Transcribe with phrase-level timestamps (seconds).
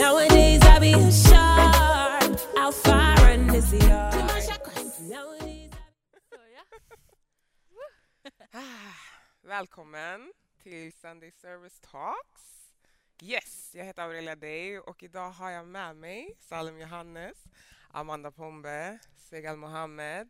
[0.00, 4.14] Nowadays I be a shark, I'll fire in this yard.
[5.02, 5.70] Nowadays
[8.54, 8.96] Ah,
[9.42, 12.72] Välkommen till Sunday Service Talks.
[13.22, 17.36] Yes, jag heter Aurelia Day och idag har jag med mig Salim Johannes,
[17.90, 18.98] Amanda Pombe,
[19.30, 20.28] Segal Mohammed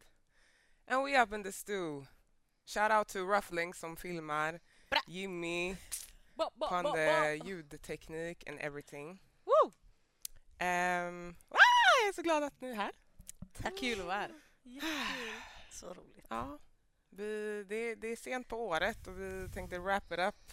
[0.89, 2.07] and we up in the stew.
[2.67, 4.61] Shout out to Ruffling som filmar,
[5.07, 5.77] Jimmy,
[6.35, 6.51] bo.
[7.45, 9.21] ljudteknik and everything.
[10.61, 11.59] Um, ah,
[12.01, 12.93] jag är så glad att ni är här.
[13.53, 13.79] Tack.
[13.79, 14.33] Kul att vara här.
[15.71, 16.27] Så roligt.
[16.29, 16.59] Ja,
[17.11, 20.53] vi, det, det är sent på året och vi tänkte wrap it up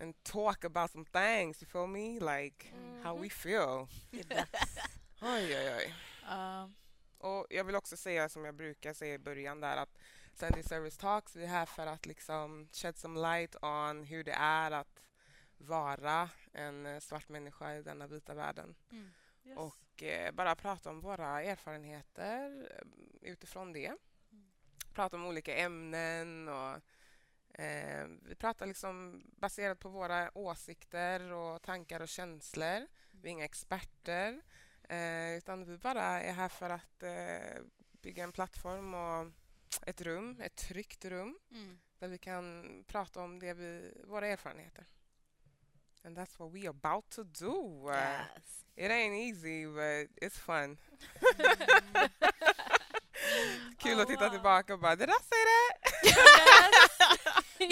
[0.00, 2.20] and talk about some things, you feel me?
[2.20, 2.66] Like
[3.02, 3.86] how we feel.
[5.22, 5.94] Oj, oj, oj.
[6.22, 6.70] Ja.
[7.18, 9.98] Och jag vill också säga som jag brukar säga i början där att
[10.34, 14.32] Sunday Service Talks, vi är här för att liksom shed some light on hur det
[14.32, 15.00] är att
[15.60, 18.74] vara en eh, svart människa i denna vita världen.
[19.44, 19.58] Yes.
[19.58, 22.86] och eh, bara prata om våra erfarenheter eh,
[23.30, 23.92] utifrån det.
[24.94, 26.80] Prata om olika ämnen och
[27.60, 32.86] eh, vi pratar liksom baserat på våra åsikter och tankar och känslor.
[33.10, 34.40] Vi är inga experter
[34.88, 37.62] eh, utan vi bara är här för att eh,
[38.02, 39.32] bygga en plattform och
[39.86, 41.78] ett rum, ett tryggt rum Mm.
[41.98, 44.86] där vi kan prata om det vi, våra erfarenheter.
[46.04, 47.82] And that's what we about to do.
[47.92, 48.64] Yes.
[48.76, 50.78] It ain't easy, but it's fun.
[53.78, 54.30] Kul Oh, att titta wow.
[54.30, 55.76] tillbaka och bara did I say that?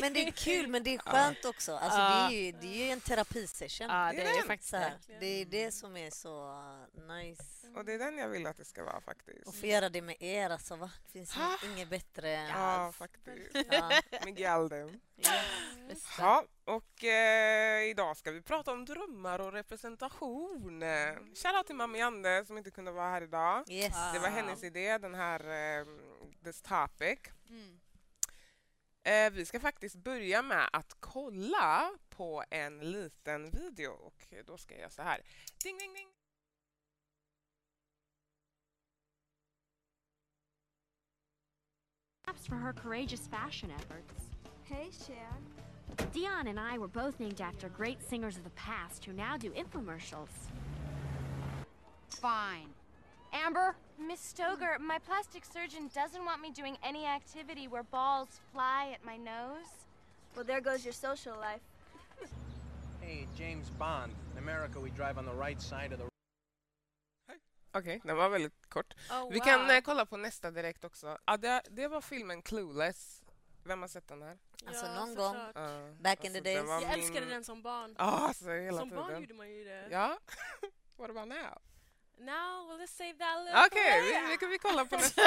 [0.01, 1.77] Men det är kul, men det är skönt också.
[1.77, 3.87] Alltså, det, är ju, det är ju en terapisession.
[3.91, 4.71] Ja, Det det är är det faktiskt.
[4.71, 5.21] Så här, verkligen.
[5.21, 6.63] det är det som är så
[7.09, 7.58] nice.
[7.75, 9.47] Och det är den jag vill att det ska vara faktiskt.
[9.47, 10.91] Och få göra det med er, alltså va?
[11.07, 11.57] Det finns Ha?
[11.65, 12.31] inget bättre.
[12.31, 13.57] Ja, faktiskt.
[14.37, 14.69] Ja.
[14.69, 15.01] Dem.
[15.89, 16.23] Bästa.
[16.23, 20.83] Ja, och eh, idag ska vi prata om drömmar och representation.
[21.35, 23.71] Shoutout till Mami Ande som inte kunde vara här idag.
[23.71, 23.95] Yes.
[24.13, 25.41] Det var hennes idé, den här
[25.81, 25.87] eh,
[26.45, 27.19] this topic.
[27.49, 27.81] Mm.
[29.03, 34.75] Eh, vi ska faktiskt börja med att kolla på en liten video och då ska
[34.75, 35.23] jag göra så här.
[35.63, 36.09] Ding, ding, ding.
[42.29, 44.27] Perhaps for her courageous fashion efforts.
[44.65, 46.07] Hey, Cher.
[46.13, 49.51] Dion and I were both named after great singers of the past who now do
[49.53, 50.29] infomercials.
[52.11, 52.67] Fine.
[53.33, 58.91] Amber, Miss Stoger, my plastic surgeon doesn't want me doing any activity where balls fly
[58.93, 59.87] at my nose.
[60.37, 61.63] Well, there goes your social life.
[63.01, 64.13] Hey, James Bond.
[64.33, 66.18] In America, we drive on the right side of the
[67.73, 68.95] Okej, den var väldigt kort.
[69.11, 69.45] Oh, Vi wow.
[69.47, 71.19] kan eh, kolla på nästa direkt också.
[71.25, 73.23] Ja, det, det var filmen Clueless.
[73.65, 74.39] Vem har sett den här?
[74.67, 75.37] Alltså Ja, någon gång.
[75.55, 76.69] Ja, Back in the den days.
[76.71, 77.95] Jag min- älskade den som barn.
[77.99, 79.21] Ja, alltså hela som barn tiden.
[79.23, 79.89] gjorde man ju det.
[79.91, 80.19] Ja,
[80.97, 81.59] what about now?
[82.19, 84.97] Now, well, let's save that a little Okej, for vi, vi, kan- vi kollar på
[85.03, 85.23] nästa.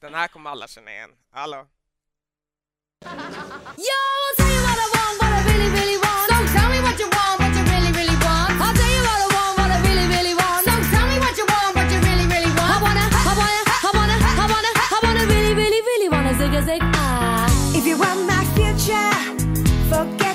[0.00, 1.10] Den här kommer alla känna igen.
[1.30, 1.56] Hallå?
[1.56, 6.07] Yo, I'll tell you what I want, what I really, really want.
[19.88, 20.27] Forget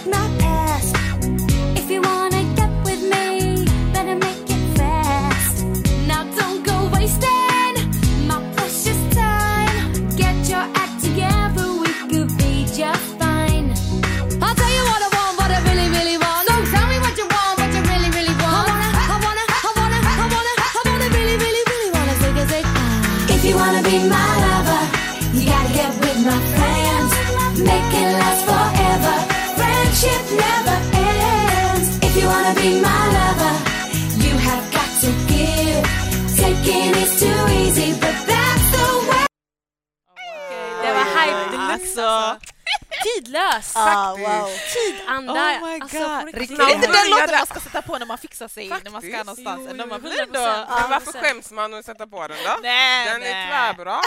[45.21, 45.33] Tidanda.
[45.33, 46.35] Oh my alltså, God.
[46.35, 46.59] riktigt.
[46.59, 49.11] Är inte den låten man ska sätta på när man fixar sig när man ska
[49.11, 49.25] Faktiskt.
[49.25, 49.69] någonstans?
[49.79, 50.21] Jo, man vill 100%.
[50.23, 50.39] ändå...
[50.79, 51.21] Men varför 100%.
[51.21, 52.57] skäms man att sätta på den då?
[52.63, 53.49] Nej, Den är nej.
[53.49, 53.99] tvärbra!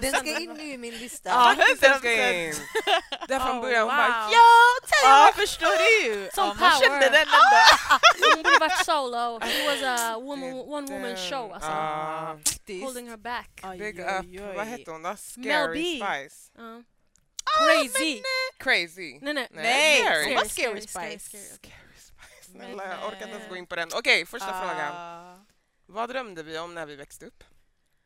[0.00, 1.28] Den ska in nu i min lista.
[1.28, 2.48] Ja, Faktiskt den ska 100%.
[2.48, 2.54] in!
[3.28, 4.38] Där från Oh, början hon bara ja!
[5.02, 6.30] Ja, förstår du?
[6.34, 6.80] Som man power.
[6.80, 7.62] kände den ändå.
[8.34, 9.36] Hon borde varit solo.
[9.36, 11.70] It was a woman, one woman show alltså.
[11.70, 12.36] Ah,
[12.82, 13.50] Holding her back.
[13.78, 15.08] Big up, vad hette hon då?
[15.08, 16.06] Mel Scary B.
[16.06, 16.50] Spice?
[17.44, 17.66] Ja.
[17.66, 18.22] Crazy.
[18.58, 19.18] Crazy?
[19.22, 19.48] Nej, nej.
[19.50, 20.24] Nej, Scary.
[20.24, 21.28] hon var Scary, Scary scary, Spice.
[21.28, 21.44] scary.
[21.58, 22.50] Scary Spice.
[22.52, 23.88] Snälla, jag orkar inte ens eh, gå in på den.
[23.94, 24.92] Okej, första frågan.
[24.96, 25.38] Ah.
[25.86, 27.44] Vad drömde vi om när vi växte upp?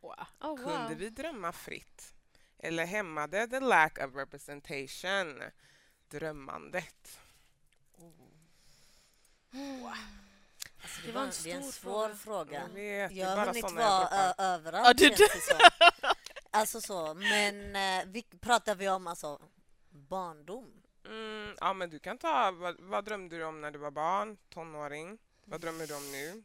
[0.01, 0.15] Wow.
[0.41, 0.95] Oh, Kunde wow.
[0.97, 2.13] vi drömma fritt?
[2.59, 5.43] Eller hämmade the lack of representation
[6.09, 7.19] drömmandet?
[10.83, 12.15] Alltså, Det var en det är en stor svår fråga.
[12.17, 12.61] fråga.
[12.61, 15.17] Jag vet, det Jag har hunnit vara överallt Ja, det.
[16.57, 19.41] Alltså så, men eh, vi, pratar vi om alltså
[19.91, 20.73] barndom?
[21.05, 22.51] Mm, ja, men du kan ta...
[22.51, 25.19] Vad, vad drömde du om när du var barn, tonåring?
[25.45, 26.43] Vad drömmer du om nu?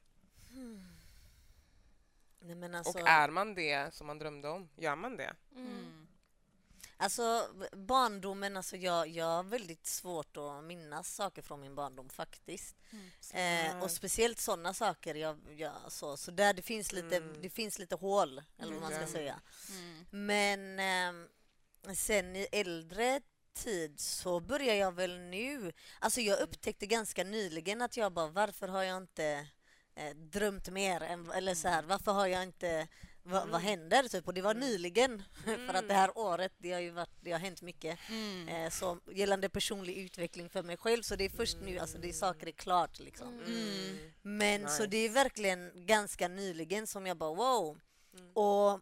[2.39, 4.69] Nej, men alltså, Och är man det som man drömde om?
[4.75, 5.33] Gör man det?
[5.55, 6.00] Mm.
[7.01, 12.75] Alltså barndomen, alltså jag, jag har väldigt svårt att minnas saker från min barndom faktiskt.
[13.33, 17.41] Eh, och speciellt sådana saker, jag, jag, så, så där det finns lite, Mm.
[17.41, 19.11] det finns lite hål, eller vad man ska Mm.
[19.11, 19.41] säga.
[19.69, 20.05] Mm.
[20.11, 21.27] Men ehm,
[21.95, 23.21] sen i äldre
[23.53, 25.71] tid så börjar jag väl nu...
[25.99, 29.47] Alltså jag upptäckte ganska nyligen att jag bara, varför har jag inte
[29.95, 31.01] eh, drömt mer?
[31.01, 32.87] Än, eller så här, varför har jag inte...
[33.23, 34.03] Va, Vad händer?
[34.03, 34.27] Typ.
[34.27, 35.23] Och det var nyligen.
[35.67, 37.99] För att det här året, det har ju varit, det har hänt mycket.
[38.09, 38.47] Mm.
[38.47, 41.01] Eh, så gällande personlig utveckling för mig själv.
[41.01, 43.27] Så det är först nu, alltså det är saker är klart liksom.
[43.27, 43.97] Mm.
[44.21, 44.87] Men så Nice.
[44.87, 47.79] det är verkligen ganska nyligen som jag bara wow.
[48.13, 48.31] Mm.
[48.33, 48.79] Och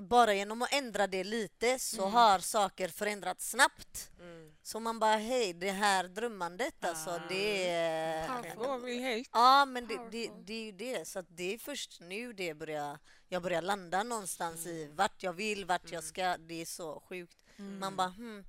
[0.00, 4.10] bara genom att ändra det lite så har saker förändraats snabbt.
[4.20, 4.52] Mm.
[4.62, 7.20] Så man bara hej, det här drömmandet alltså Ah.
[7.28, 8.54] det är...
[8.54, 8.98] Powerful.
[8.98, 9.28] Helt...
[9.32, 11.08] Ja men det, det, det är ju det.
[11.08, 12.98] Så att det är först nu det börjar,
[13.28, 16.36] jag börjar landa någonstans i vart jag vill, vart jag ska.
[16.36, 17.38] Det är så sjukt.
[17.56, 18.44] Man bara hmm,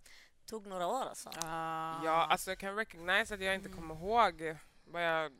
[0.45, 1.29] tog några år alltså.
[1.29, 2.05] Ah.
[2.05, 5.31] Ja, alltså jag kan recognize att jag inte kommer ihåg vad jag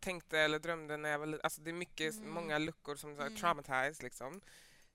[0.00, 1.44] tänkte eller drömde när jag var liten.
[1.44, 4.40] Alltså det är mycket, många luckor som är traumatized liksom.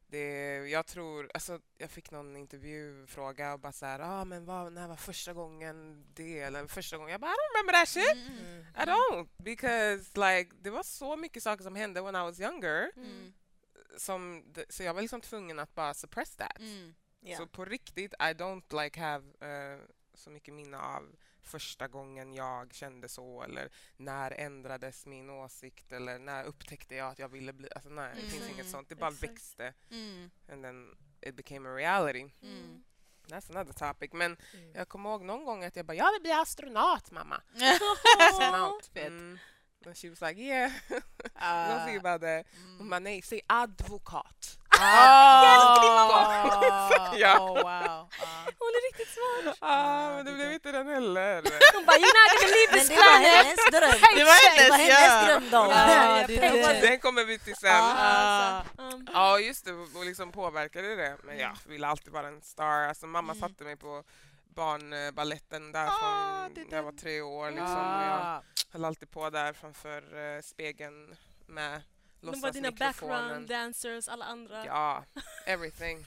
[0.10, 4.74] Det, jag tror, alltså jag fick någon intervjufråga och bara så här, ah, men vad,
[4.74, 6.40] när var första gången det?
[6.40, 8.14] Eller första gången, jag bara I don't remember that shit.
[8.14, 8.66] Mm.
[8.76, 9.28] I don't.
[9.38, 12.92] Because like, det var så mycket saker som hände when I was younger.
[12.96, 13.34] Mm.
[13.98, 16.60] Som, så jag var liksom tvungen att bara suppress that.
[16.60, 16.96] Mm.
[17.20, 17.38] Ja.
[17.38, 19.80] Så på riktigt, I don't like have eh,
[20.14, 21.16] så mycket minne av
[21.48, 27.20] första gången jag kände så eller när ändrades min åsikt eller när upptäckte jag att
[27.20, 27.70] jag ville bli...
[27.76, 28.54] Alltså nej, det finns Mm.
[28.54, 28.90] inget sånt.
[28.90, 29.24] Det bara Exakt.
[29.32, 30.30] växte Mm.
[30.52, 32.30] and then it became a reality.
[32.42, 32.84] Mm.
[33.28, 34.14] That's another topic.
[34.14, 34.38] Men
[34.74, 37.42] jag kommer ihåg någon gång att jag bara, jag vill bli astronaut mamma.
[38.20, 38.86] Astronaut.
[38.94, 39.08] Fet.
[39.08, 39.40] Mm.
[39.86, 40.72] And she was like, yeah,
[41.36, 41.68] Ah.
[41.70, 42.46] we'll see about that.
[42.78, 44.60] Hon bara, nej, säg advokat.
[44.82, 45.78] Ah.
[47.16, 47.40] Ja.
[47.40, 47.64] Oh, wow.
[47.64, 48.08] Ah.
[48.60, 49.58] Hon är riktigt smart.
[49.62, 51.36] Ah, men det blev inte den heller.
[51.74, 54.16] Hon bara, you're not gonna leave Men this det var hennes dröm.
[54.18, 55.26] Det var Det var hennes, hennes ja.
[55.26, 55.70] drömdom.
[55.70, 56.82] Ja, det.
[56.88, 57.72] Den kommer vi till sen.
[57.84, 58.62] Ah.
[58.78, 59.72] Um, Ja, just det.
[59.74, 61.18] Och liksom påverkade det.
[61.24, 62.88] Men ja, jag ville alltid vara en star.
[62.88, 63.50] Alltså, mamma Mm.
[63.50, 64.04] satte mig på
[64.56, 67.48] barnballetten där Ah, från det är när jag var tre år.
[67.52, 68.42] Liksom, och jag Ah.
[68.74, 69.98] höll alltid på där framför
[70.36, 71.16] uh, spegeln
[71.48, 71.82] med
[72.22, 74.66] de var dina background dancers, alla andra.
[74.66, 75.06] Ja,
[75.46, 76.06] everything.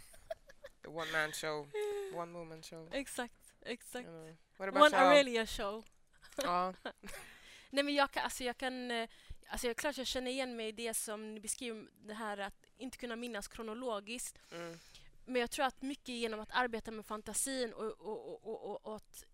[0.82, 1.68] The one man show.
[2.14, 2.88] One woman show.
[2.92, 4.08] Exakt, exakt.
[4.08, 4.82] You know.
[4.82, 4.96] One?
[4.96, 5.84] Aurelia show.
[6.42, 6.74] Ja.
[7.70, 9.08] Nej men jag kan, alltså jag kan, eh,
[9.48, 12.66] alltså jag, klart jag känner igen mig i det som ni beskriver, det här att
[12.78, 14.38] inte kunna minnas kronologiskt.
[14.52, 14.78] Mm.
[15.24, 19.24] Men jag tror att mycket genom att arbeta med fantasin och, och, och, och att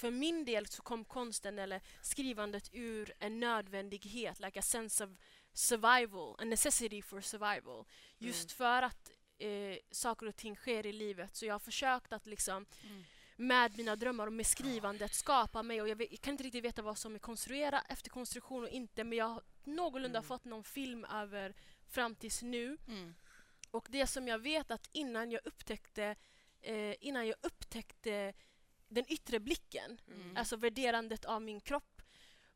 [0.00, 5.10] för min del så kom konsten eller skrivandet ur en nödvändighet, like a sense of
[5.52, 7.84] survival, a necessity for survival.
[8.18, 11.36] Just för att eh, saker och ting sker i livet.
[11.36, 13.04] Så jag har försökt att liksom Mm.
[13.36, 16.64] med mina drömmar och med skrivandet skapa mig och jag, vet, jag kan inte riktigt
[16.64, 20.28] veta vad som är konstruerat efter konstruktion och inte men jag har någorlunda Mm.
[20.28, 21.54] fått någon film över
[21.88, 23.14] fram tills nu Mm.
[23.70, 26.16] och det som jag vet att innan jag upptäckte
[26.62, 28.32] eh, innan jag upptäckte
[28.88, 30.36] den yttre blicken, Mm.
[30.36, 32.02] alltså värderandet av min kropp,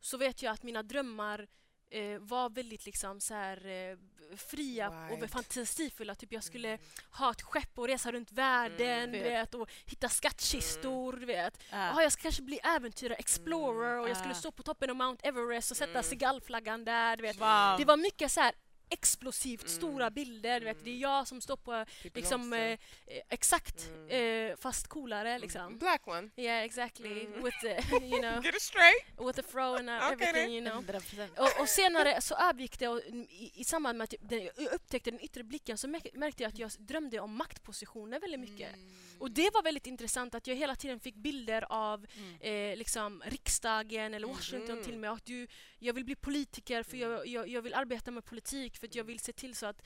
[0.00, 1.48] så vet jag att mina drömmar
[1.94, 3.96] eh, var väldigt liksom så här, eh,
[4.36, 5.22] fria Right.
[5.24, 6.14] och fantasifulla.
[6.14, 6.78] Typ jag skulle
[7.10, 9.22] ha ett skepp och resa runt världen Mm.
[9.22, 11.12] vet, och hitta skattkistor.
[11.12, 11.58] Du vet.
[11.72, 11.90] Ah.
[11.96, 14.36] Ah, jag ska kanske bli äventyrare, explorer och jag skulle Ah.
[14.36, 16.02] stå på toppen av Mount Everest och sätta Mm.
[16.02, 17.16] Seagullflaggan där.
[17.16, 17.36] Vet.
[17.36, 17.78] Wow.
[17.78, 18.54] Det var mycket så här
[18.94, 19.76] explosivt Mm.
[19.76, 20.60] stora bilder.
[20.60, 20.84] Du vet.
[20.84, 22.78] Det är jag som står på Pippi liksom, eh, eh,
[23.28, 24.50] exakt, Mm.
[24.50, 25.78] eh, fast coolare liksom.
[25.78, 26.30] Black one.
[26.36, 27.20] Yeah, exactly.
[27.26, 27.42] Mm.
[27.44, 27.68] With the,
[28.06, 29.04] you know, Get it straight.
[29.18, 30.82] with the fro and uh, Okej, everything, you know.
[30.82, 31.28] 100%.
[31.38, 35.10] Och, och senare så övergick det och i, i samband med att jag jag upptäckte
[35.10, 38.68] den yttre blicken så märk- märkte jag att jag drömde om maktpositioner väldigt mycket.
[39.18, 42.70] Och det var väldigt intressant att jag hela tiden fick bilder av Mm.
[42.72, 45.10] eh, liksom riksdagen eller Washington till mig.
[45.10, 45.46] Att du,
[45.78, 49.04] jag vill bli politiker för jag, jag, jag vill arbeta med politik för att jag
[49.04, 49.82] vill se till så att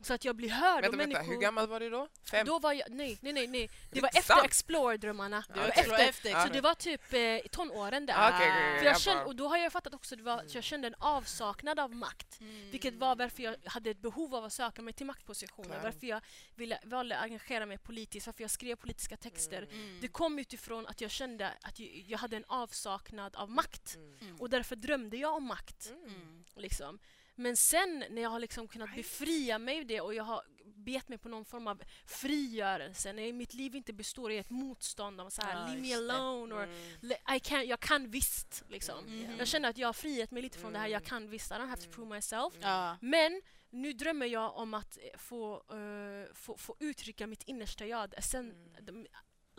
[0.00, 1.34] Så att jag blir hörd Vänta, och vänta, människor...
[1.34, 2.08] hur gammal var du då?
[2.30, 2.46] Fem?
[2.46, 3.70] Då var jag, nej, nej, nej, nej.
[3.90, 4.44] Det var efter.
[4.44, 5.44] Explore-drömmarna.
[5.54, 8.14] Det var efter, så det var typ eh, tonåren där.
[8.16, 10.86] Ah, okej, okej, För jag kände, och då har jag fattat också att jag kände
[10.86, 12.40] en avsaknad av makt.
[12.40, 12.70] Mm.
[12.70, 15.68] Vilket var varför jag hade ett behov av att söka mig till maktpositioner.
[15.68, 15.82] Klart.
[15.82, 16.20] Varför jag
[16.54, 19.62] ville, valde att engagera mig politiskt, varför jag skrev politiska texter.
[19.62, 19.98] Mm.
[20.00, 23.96] Det kom utifrån att jag kände att jag, jag hade en avsaknad av makt.
[23.96, 24.36] Mm.
[24.40, 25.92] Och därför drömde jag om makt.
[26.06, 26.44] Mm.
[26.56, 26.98] Liksom.
[27.38, 31.08] Men sen när jag har liksom kunnat befria mig ur det och jag har bet
[31.08, 35.30] mig på någon form av frigörelse, när mitt liv inte består i ett motstånd av
[35.30, 36.96] så här, Ja, leave me alone, or, Mm.
[37.00, 38.62] "Le- I can, jag kan visst.
[38.68, 39.06] Liksom.
[39.06, 39.38] Mm.
[39.38, 41.08] Jag känner att jag har friat mig lite från det här, jag Mm.
[41.08, 42.54] kan visst, I don't have to prove myself.
[42.60, 42.96] Ja.
[43.00, 48.14] Men nu drömmer jag om att eh, få, eh, få, få uttrycka mitt innersta jag,
[48.18, 48.54] essen,
[48.86, 48.92] the,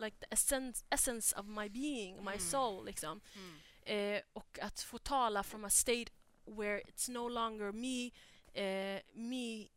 [0.04, 2.40] like the essence, essence of my being, my Mm.
[2.40, 2.86] soul.
[2.86, 3.22] Liksom.
[3.36, 3.60] Mm.
[4.16, 6.12] Eh, och att få tala from a state
[6.58, 8.12] where it's no longer me,
[8.54, 9.68] eh, me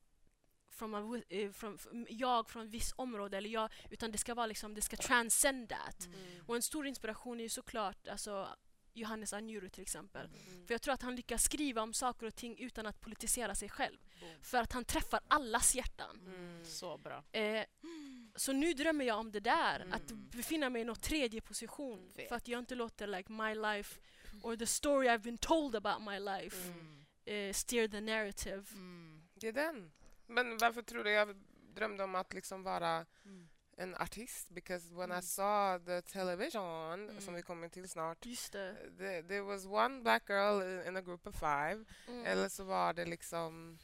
[0.71, 4.35] from a, eh, from, from, jag från ett visst område, eller jag, utan det ska
[4.35, 6.07] vara liksom, det ska transcend that.
[6.07, 6.45] Mm.
[6.47, 8.49] Och en stor inspiration är ju såklart alltså,
[8.95, 10.27] Johannes Anjuru till exempel.
[10.27, 10.67] Mm.
[10.67, 13.69] För jag tror att han lyckas skriva om saker och ting utan att politisera sig
[13.69, 13.99] själv.
[14.21, 14.31] Boom.
[14.43, 16.21] För att han träffar allas hjärtan.
[16.27, 16.65] Mm.
[16.65, 17.25] Så bra.
[17.33, 17.65] Eh,
[18.37, 19.93] så nu drömmer jag om det där, Mm.
[19.93, 22.13] att befinna mig i någon tredje position.
[22.17, 22.29] Vet.
[22.29, 24.01] För att jag inte låter like my life
[24.43, 27.05] or the story I've been told about my life Mm.
[27.25, 28.65] eh, steer the narrative.
[28.75, 29.23] Mm.
[29.35, 29.93] Det är den.
[30.27, 31.37] Men varför tror du jag
[31.75, 33.49] drömde om att liksom vara Mm.
[33.77, 34.49] en artist?
[34.51, 35.23] Because when I Mm.
[35.23, 37.21] saw the television, Mm.
[37.21, 38.77] som vi kommer till snart, Just det.
[38.99, 42.27] there, there was one black girl in- a group of five, Mm.
[42.27, 43.79] eller så var det liksom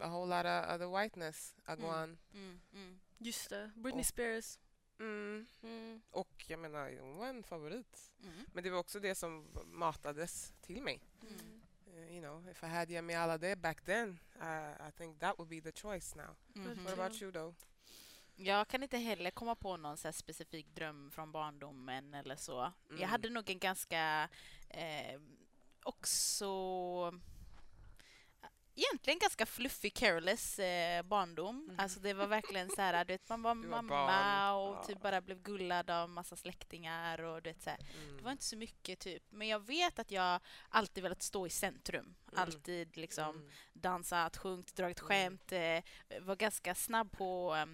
[0.00, 1.54] a whole lot of other whiteness.
[1.68, 3.00] Mm.
[3.18, 3.70] Just det.
[3.76, 4.58] Britney Spears.
[5.00, 5.46] Mm.
[5.62, 6.00] Mm.
[6.10, 8.12] Och jag menar, hon var en favorit.
[8.22, 8.46] Mm.
[8.52, 11.00] Men det var också det som matades till mig.
[11.22, 11.60] Mm.
[11.96, 15.48] Uh, you know, if I had Yemi Alade back then, uh, I think that would
[15.48, 16.36] be the choice now.
[16.54, 16.84] Mhm.
[16.84, 17.54] What about you though?
[18.36, 22.60] Jag kan inte heller komma på någon så här specifik dröm från barndomen eller så.
[22.60, 23.00] Mm.
[23.00, 24.28] Jag hade nog en ganska
[24.68, 25.20] eh,
[25.82, 26.50] också
[28.74, 31.74] egentligen ganska fluffig, careless eh, barndom.
[31.78, 34.54] Alltså det var verkligen så här, du vet, man var var mamma barn.
[34.68, 34.84] och Ja.
[34.86, 37.70] typ bara blev gullad av massa släktingar och du vet så.
[37.70, 38.16] Mm.
[38.16, 41.50] Det var inte så mycket typ, men jag vet att jag alltid velat stå i
[41.50, 42.14] centrum.
[42.36, 43.50] Alltid liksom Mm.
[43.72, 45.08] dansat, sjungit, dragit Mm.
[45.08, 45.52] skämt.
[45.52, 47.68] Eh, var ganska snabb på att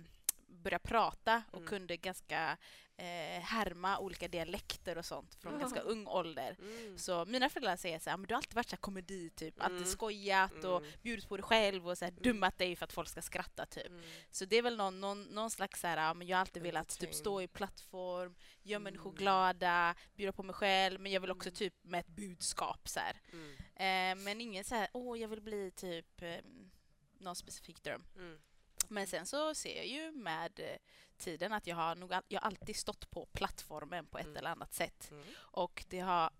[0.66, 1.68] um, börja prata och Mm.
[1.68, 2.56] kunde ganska
[2.98, 5.58] eh, härma olika dialekter och sånt från Ja.
[5.58, 6.56] ganska ung ålder.
[6.60, 6.98] Mm.
[6.98, 9.60] Så mina föräldrar säger så här, men du har alltid varit så här komedi typ,
[9.60, 9.88] alltid Mm.
[9.90, 10.90] skojat och Mm.
[11.02, 13.86] bjudit på dig själv och så här, dummat dig för att folk ska skratta typ.
[13.86, 14.02] Mm.
[14.30, 16.98] Så det är väl någon, någon, någon slags så här, men jag har alltid velat
[16.98, 19.18] typ stå i plattform, göra människor Mm.
[19.18, 23.20] glada, bjuda på mig själv, men jag vill också typ med ett budskap så här.
[23.32, 23.56] Mm.
[24.18, 26.36] Eh, men ingen så här, åh jag vill bli typ eh,
[27.18, 28.04] någon specifik dröm.
[28.90, 28.94] Mm.
[28.94, 30.76] Men sen så ser jag ju med eh,
[31.18, 34.36] tiden att jag har nog jag har alltid stått på plattformen på ett Mm.
[34.36, 35.08] eller annat sätt.
[35.10, 35.24] Mm.
[35.38, 36.30] Och det har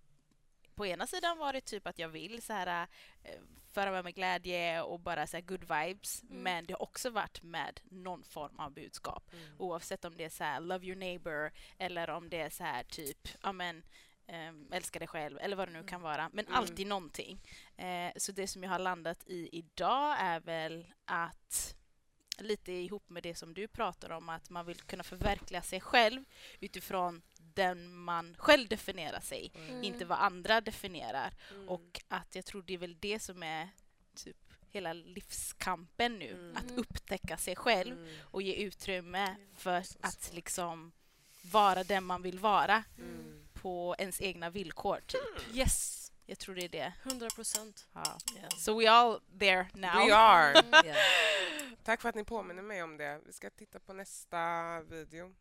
[0.75, 2.87] på ena sidan varit typ att jag vill så här,
[3.23, 3.41] eh,
[3.73, 6.23] föra med mig glädje och bara så här good vibes.
[6.23, 6.43] Mm.
[6.43, 9.33] Men det har också varit med någon form av budskap.
[9.33, 9.55] Mm.
[9.59, 12.83] Oavsett om det är så här love your neighbor eller om det är så här
[12.85, 13.85] typ, ja men
[14.27, 16.31] ehm, älska dig själv eller vad det nu kan vara.
[16.33, 16.59] Men Mm.
[16.59, 17.41] alltid någonting.
[17.77, 21.77] Eh, så det som jag har landat i idag är väl att
[22.41, 26.25] lite ihop med det som du pratar om, att man vill kunna förverkliga sig själv
[26.61, 29.85] utifrån den man själv definierar sig, Mm.
[29.85, 31.35] inte vad andra definierar.
[31.51, 31.69] Mm.
[31.69, 33.69] Och att jag tror det är väl det som är
[34.15, 34.37] typ
[34.71, 36.57] hela livskampen nu, Mm.
[36.57, 38.17] att upptäcka sig själv Mm.
[38.21, 40.93] och ge utrymme för att liksom
[41.43, 43.47] vara den man vill vara Mm.
[43.53, 45.01] på ens egna villkor.
[45.07, 45.57] Typ.
[45.57, 46.93] Yes, Jag tror det är det.
[47.03, 47.89] 100 procent.
[47.93, 48.19] Ja.
[48.35, 48.49] Yeah.
[48.49, 50.07] So we all there now.
[50.07, 50.53] We are.
[50.85, 50.97] Yeah.
[51.85, 53.21] Tack för att ni påminner mig om det.
[53.27, 55.35] Vi ska titta på nästa video.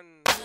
[0.00, 0.39] One.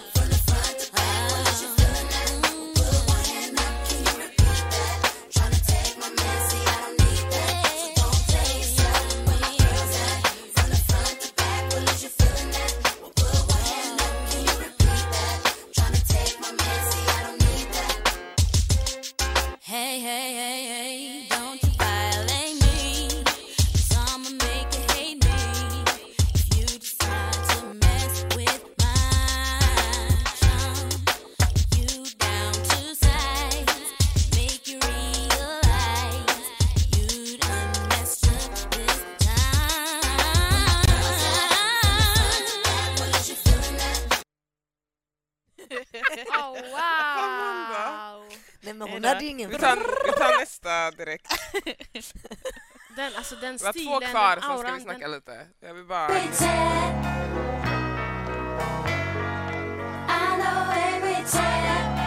[53.25, 55.47] Alltså den Vi har stilen, två kvar, sen ska vi snacka lite.
[55.59, 56.09] Jag vill bara...
[56.09, 56.27] I
[60.37, 62.04] know every time.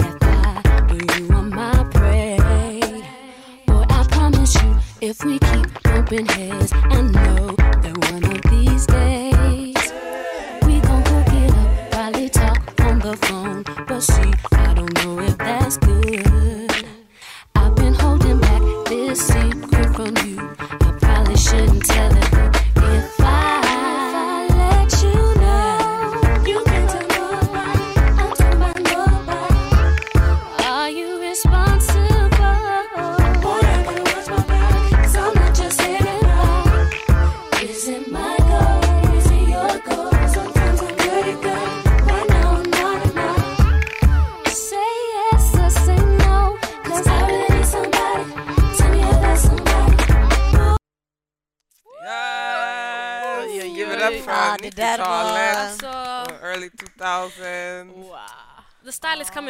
[0.00, 2.36] If I be on my prey,
[3.66, 7.21] what I promise you if we keep bumping heads, I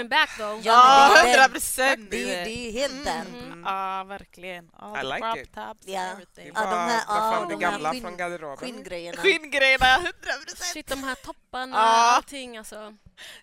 [0.02, 0.60] coming back though.
[0.66, 1.50] Ja, hundra den.
[1.50, 2.10] procent!
[2.10, 3.20] Det, är helt där.
[3.20, 3.62] Mm.
[3.64, 4.70] Ja, verkligen.
[4.72, 5.54] All I like crop it.
[5.54, 6.00] tops, Ja.
[6.00, 6.52] everything.
[6.54, 8.56] Ja, de här- det de här gamla från garderoben.
[8.56, 9.22] Skinngrejerna.
[9.22, 10.72] Skinngrejerna, hundra procent!
[10.72, 12.16] Shit, de här topparna, Ja.
[12.16, 12.94] allting alltså.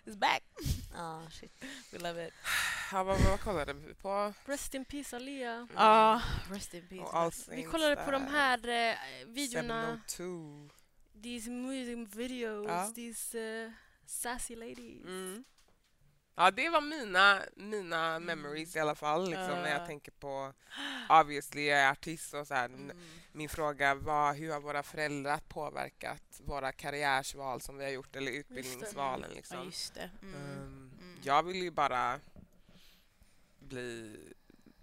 [0.04, 0.42] It's back!
[0.94, 1.52] Ja, shit.
[1.92, 2.34] We love it.
[2.92, 4.32] Ja, vad, vad kollade vi på?
[4.44, 5.68] Rest in peace Alia.
[5.76, 6.20] Ja,
[6.50, 7.50] rest in peace.
[7.50, 8.96] Vi kollade på de här eh,
[9.26, 10.68] videorna, 702.
[11.22, 12.92] these music videos, Ja.
[12.94, 13.72] these uh,
[14.06, 15.04] sassy ladies.
[15.04, 15.44] Mm.
[16.34, 19.24] Ja, det var mina, mina memories i alla fall.
[19.30, 19.78] Liksom, När Ja.
[19.78, 20.52] jag tänker på...
[21.08, 22.64] Obviously, jag är artist och så här.
[22.64, 22.96] Mm.
[23.32, 28.32] Min fråga var hur har våra föräldrar påverkat våra karriärsval som vi har gjort eller
[28.32, 29.30] utbildningsvalen?
[29.30, 29.64] Ja, Liksom.
[29.64, 30.10] just det.
[30.22, 30.34] Mm.
[30.34, 31.18] Ehm, Mm.
[31.22, 32.20] Jag vill ju bara
[33.58, 34.16] bli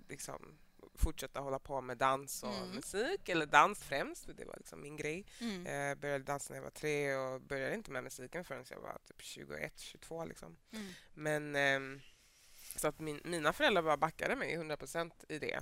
[0.10, 0.58] liksom
[0.98, 2.70] fortsätta hålla på med dans och Mm.
[2.76, 5.26] musik, eller dans främst, det var liksom min grej.
[5.42, 5.66] Mm.
[5.66, 8.98] Jag började dansa när jag var tre och började inte med musiken förrän jag var
[9.08, 10.58] typ 21, 22 liksom.
[10.72, 10.88] Mm.
[11.14, 12.02] Men ehm,
[12.76, 15.60] så att min, mina föräldrar bara backade mig 100% i det.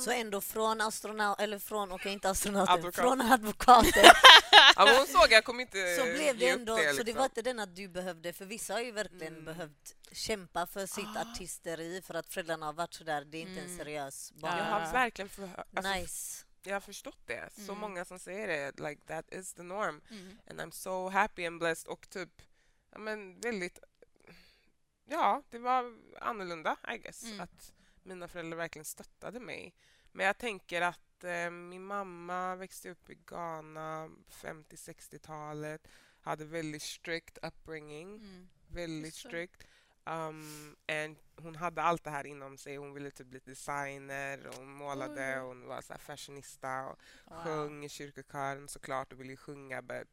[0.00, 2.94] Så ändå från astronaut, eller från, okej inte astronauten, Advokat.
[3.04, 3.92] från advokaten
[4.76, 7.18] Ja, men hon såg jag kommer inte så blev det ändå, det, så det liksom.
[7.18, 9.44] var inte den att du behövde, för vissa har ju verkligen Mm.
[9.44, 13.66] behövt kämpa för sitt artisteri för att föräldrarna har varit sådär, det är inte en
[13.66, 13.78] Mm.
[13.78, 14.58] seriös Jag barn.
[14.58, 16.44] har verkligen för, alltså, Nice.
[16.62, 17.48] jag har förstått det.
[17.56, 17.78] Så Mm.
[17.78, 20.00] många som säger det, like that is the norm.
[20.10, 20.38] Mm.
[20.50, 22.42] And I'm so happy and blessed och typ,
[22.92, 23.78] ja men väldigt,
[25.04, 27.22] ja det var annorlunda I guess.
[27.24, 27.40] Mm.
[27.40, 27.72] Att
[28.08, 29.74] mina föräldrar verkligen stöttade mig.
[30.12, 35.88] Men jag tänker att eh, min mamma växte upp i Ghana 50-60-talet,
[36.20, 38.48] hade väldigt strict upbringing, Mm.
[38.68, 39.64] väldigt strict.
[40.04, 42.76] Um, and hon hade allt det här inom sig.
[42.76, 45.40] Hon ville typ bli designer, och hon målade, Oj.
[45.40, 47.38] och hon var så fashionista och Wow.
[47.44, 50.08] sjöng i kyrkokören såklart och ville ju sjunga but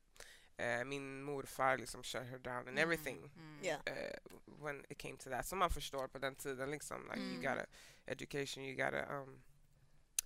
[0.58, 3.32] eh, min morfar liksom shut her down and everything
[3.64, 3.80] Yeah.
[3.86, 4.18] eh,
[4.62, 5.46] when it came to that.
[5.48, 7.02] Som man förstår på den tiden liksom.
[7.04, 7.42] Like you Mm.
[7.42, 7.66] gotta
[8.06, 9.42] education, you gotta um,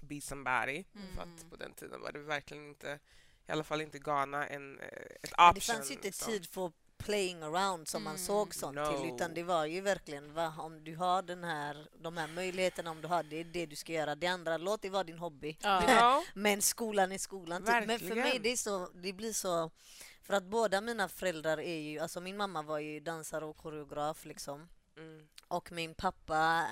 [0.01, 0.83] be somebody.
[0.93, 1.19] För Mm.
[1.19, 2.99] att på den tiden var det verkligen inte,
[3.47, 4.87] i alla fall inte Ghana, en, eh,
[5.21, 5.53] ett option.
[5.55, 6.31] det fanns ju inte liksom.
[6.33, 8.25] tid för playing around som man Mm.
[8.25, 9.15] såg sånt till No.
[9.15, 13.01] utan det var ju verkligen va, om du har den här, de här möjligheterna, om
[13.01, 14.15] du har det, det du ska göra.
[14.15, 15.57] Det andra, låt det vara din hobby.
[15.61, 16.23] Ja.
[16.33, 17.61] Men skolan är skolan.
[17.65, 17.87] Typ.
[17.87, 18.41] Men för mig Verkligen.
[18.43, 19.71] det, är så, det blir så...
[20.29, 21.99] För att båda mina föräldrar är ju...
[21.99, 24.69] Alltså min mamma var ju dansare och koreograf liksom.
[24.97, 25.27] Mm.
[25.47, 26.65] Och min pappa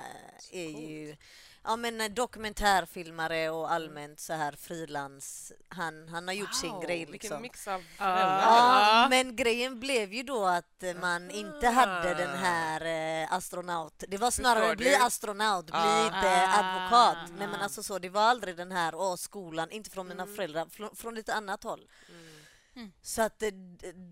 [0.52, 1.16] eh, är ju
[1.64, 5.52] ja, men eh, dokumentärfilmare och allmänt så här frilans.
[5.70, 7.42] Han, han har gjort sin Wow, grej Vilken liksom.
[7.42, 8.42] mix av föräldrar.
[8.42, 12.82] Ja, men grejen blev ju då att eh, man inte hade den här
[13.24, 14.04] eh, astronaut.
[14.08, 16.06] Det var snarare bli astronaut, bli Ah.
[16.06, 17.18] inte advokat.
[17.38, 17.64] Nej men Ah.
[17.64, 20.36] alltså så, det var aldrig den här, åh skolan, inte från mina Mm.
[20.36, 21.88] föräldrar, från, från lite annat håll.
[22.78, 22.92] Mm.
[23.02, 23.44] Så att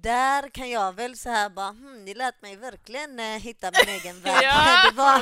[0.02, 3.96] där kan jag väl så här bara, hmm, ni lät mig verkligen eh, hitta min
[3.96, 4.34] egen väg.
[4.44, 4.90] Ja.
[4.92, 5.22] det, var,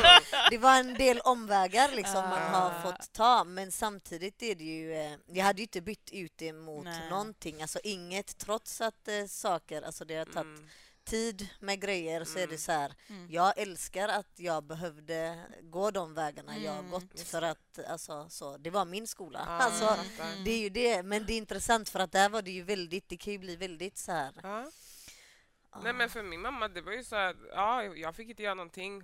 [0.49, 2.59] det var en del omvägar liksom man Ah.
[2.59, 6.33] har fått ta, men samtidigt är det ju, eh, jag hade ju inte bytt ut
[6.35, 7.09] det mot Nej.
[7.09, 10.69] någonting, alltså inget, trots att eh, saker, alltså det har tagit Mm.
[11.05, 12.57] Tid med grejer så är det Mm.
[12.57, 13.27] så här, Mm.
[13.31, 18.29] jag älskar att jag behövde gå de vägarna jag har Mm, gått för att alltså,
[18.29, 19.43] så, det var min skola.
[19.45, 19.97] Ja, Alltså,
[20.45, 23.09] det är ju det, men det är intressant för att där var det ju väldigt,
[23.09, 24.33] det kan ju bli väldigt så här.
[24.43, 24.71] Ja.
[25.83, 28.53] Nej men för min mamma, det var ju så att ja, jag fick inte göra
[28.53, 29.03] någonting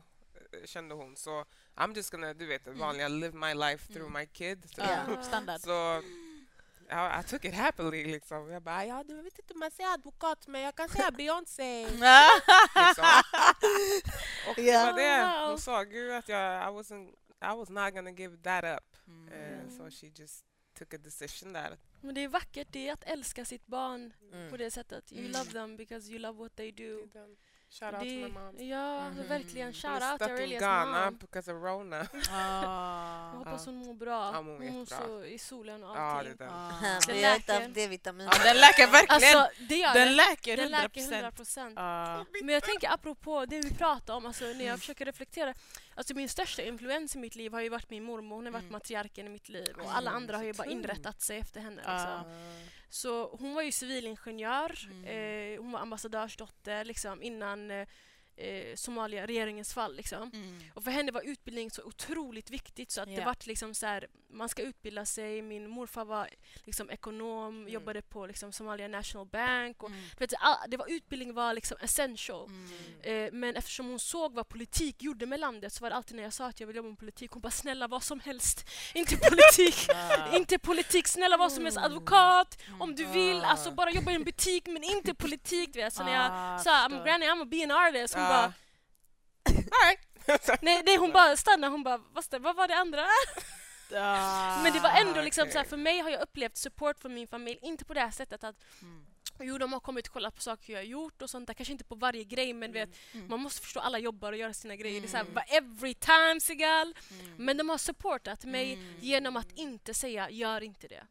[0.66, 4.26] kände hon så I'm just gonna, du vet det vanliga, live my life through my
[4.26, 4.66] kid.
[4.78, 5.62] Ja, standard.
[5.62, 6.02] Så
[6.90, 8.50] ja, I took it happily liksom.
[8.50, 11.84] Jag bara, ja du vet inte om man säger advokat men jag kan säga Beyoncé.
[11.90, 13.06] liksom.
[14.50, 14.86] Och det Ja.
[14.86, 15.48] var det.
[15.50, 17.10] Hon såg ju att jag, I wasn't,
[17.42, 18.98] I was not gonna give that up.
[19.08, 19.34] Mm.
[19.34, 20.46] Eh, so she just
[20.80, 21.78] took a decision där.
[22.02, 24.50] Men det är vackert, det är att älska sitt barn Mm.
[24.52, 25.12] på det sättet.
[25.12, 25.32] You Mm.
[25.32, 27.10] love them because you love what they do.
[27.72, 28.56] Shout out to my mom.
[28.70, 29.28] Ja, Mhm.
[29.28, 29.74] verkligen.
[29.74, 31.18] Shout out in Aurelias Ghana mom.
[31.18, 32.08] because of Rona.
[32.32, 33.32] Ah.
[33.32, 33.72] Jag hoppas Ja.
[33.72, 34.32] hon mår bra.
[34.34, 36.36] Ja, hon mår så i solen och Ja, allting.
[36.38, 36.56] det är den.
[36.58, 37.00] Ah.
[37.08, 37.68] Det Vi har läker.
[37.68, 38.30] D-vitamin.
[38.32, 39.38] Ja, den läker verkligen.
[39.38, 40.14] Alltså, det gör den det.
[40.16, 41.74] läker Den 100 läker 100 procent.
[41.78, 42.26] Ah.
[42.44, 45.54] Men jag tänker apropå det vi pratar om, alltså, när jag försöker reflektera.
[46.00, 48.36] Alltså min största influens i mitt liv har ju varit min mormor.
[48.36, 48.72] Hon har varit Mm.
[48.72, 49.76] matriarken i mitt liv.
[49.84, 51.76] Och alla andra har ju bara inrättat sig efter henne.
[51.76, 52.24] Liksom.
[52.90, 54.88] Så hon var ju civilingenjör.
[54.92, 55.06] Mm.
[55.06, 57.88] Eh, hon var ambassadörsdotter liksom, innan eh,
[58.36, 59.96] eh, Somalia, regeringens fall.
[59.96, 60.32] Liksom.
[60.34, 60.60] Mm.
[60.74, 63.26] Och för henne var utbildning så otroligt viktigt så att det Ja.
[63.26, 65.42] vart liksom så här, man ska utbilda sig.
[65.42, 66.30] Min morfar var
[66.64, 69.84] liksom ekonom, jobbade på liksom Somalia National Bank.
[69.84, 70.02] Och, Mm.
[70.18, 72.48] vet, all, det var, utbildning var liksom essential.
[72.50, 73.26] Mm.
[73.26, 76.24] Eh, men eftersom hon såg vad politik gjorde med landet så var det alltid när
[76.24, 78.70] jag sa att jag vill jobba med politik, hon bara snälla vad som helst.
[78.94, 80.36] Inte politik, Ah.
[80.36, 83.48] inte politik, snälla vad som helst, advokat om du vill, Ah.
[83.48, 85.76] alltså bara jobba i en butik men inte politik.
[85.76, 85.94] Vet.
[85.94, 88.54] Så när jag Ah, sa I'm granny I'm a be an artist, hon bara
[90.62, 91.98] nej, nej hon bara stannade, hon bara
[92.40, 93.06] vad var det andra?
[93.96, 94.64] Ah.
[94.64, 97.28] Men det var ändå liksom så här, för mig har jag upplevt support från min
[97.28, 99.06] familj, inte på det här sättet att Mm.
[99.42, 101.54] Jo, de har kommit och kollat på saker jag har gjort och sånt där.
[101.54, 103.28] Kanske inte på varje grej, men vet, Mm.
[103.28, 105.02] man måste förstå alla jobbar och gör sina grejer.
[105.02, 105.44] Det är så här, Mm.
[105.50, 106.96] every time, Sigal.
[107.22, 107.34] Mm.
[107.46, 108.96] Men de har supportat mig Mm.
[109.00, 111.04] genom att inte säga gör inte det.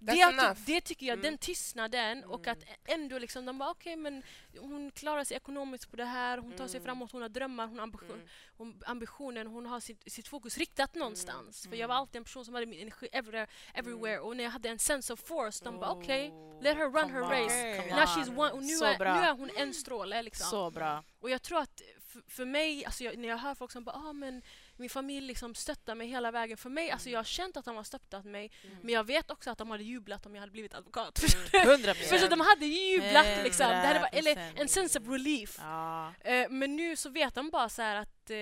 [0.00, 0.16] Mm.
[0.36, 1.22] Det, att, det tycker jag, Mm.
[1.22, 4.22] den tystnaden och att ändå liksom de bara okej men
[4.58, 6.84] hon klarar sig ekonomiskt på det här, hon tar sig Mm.
[6.84, 8.28] framåt, hon har drömmar, hon har ambition, Mm.
[8.56, 11.62] hon, ambitionen, hon har sitt, sitt fokus riktat någonstans.
[11.62, 11.88] För jag Mm.
[11.88, 14.78] var alltid en person som hade min energi everywhere, everywhere och när jag hade en
[14.78, 17.76] sense of force, de bara okej, Oh, let her run her on, race.
[17.82, 18.38] Come Now she's on.
[18.38, 19.14] one, och nu, Så är, bra.
[19.14, 20.46] nu är hon en stråle liksom.
[20.50, 21.04] Så bra.
[21.20, 23.96] Och jag tror att för, för mig, alltså jag, när jag hör folk som bara
[23.96, 24.42] ah, men
[24.76, 26.56] min familj liksom stöttar mig hela vägen.
[26.56, 28.50] För mig, alltså jag har känt att de har stöttat mig
[28.82, 31.22] men jag vet också att de hade jublat om jag hade blivit advokat.
[31.54, 31.68] Mm.
[31.70, 33.68] 100 För så de hade jublat liksom.
[33.68, 34.60] Det hade varit, eller 100%.
[34.60, 35.58] en sense of relief.
[35.60, 36.14] Ja.
[36.20, 38.36] Eh, men nu så vet de bara så att eh,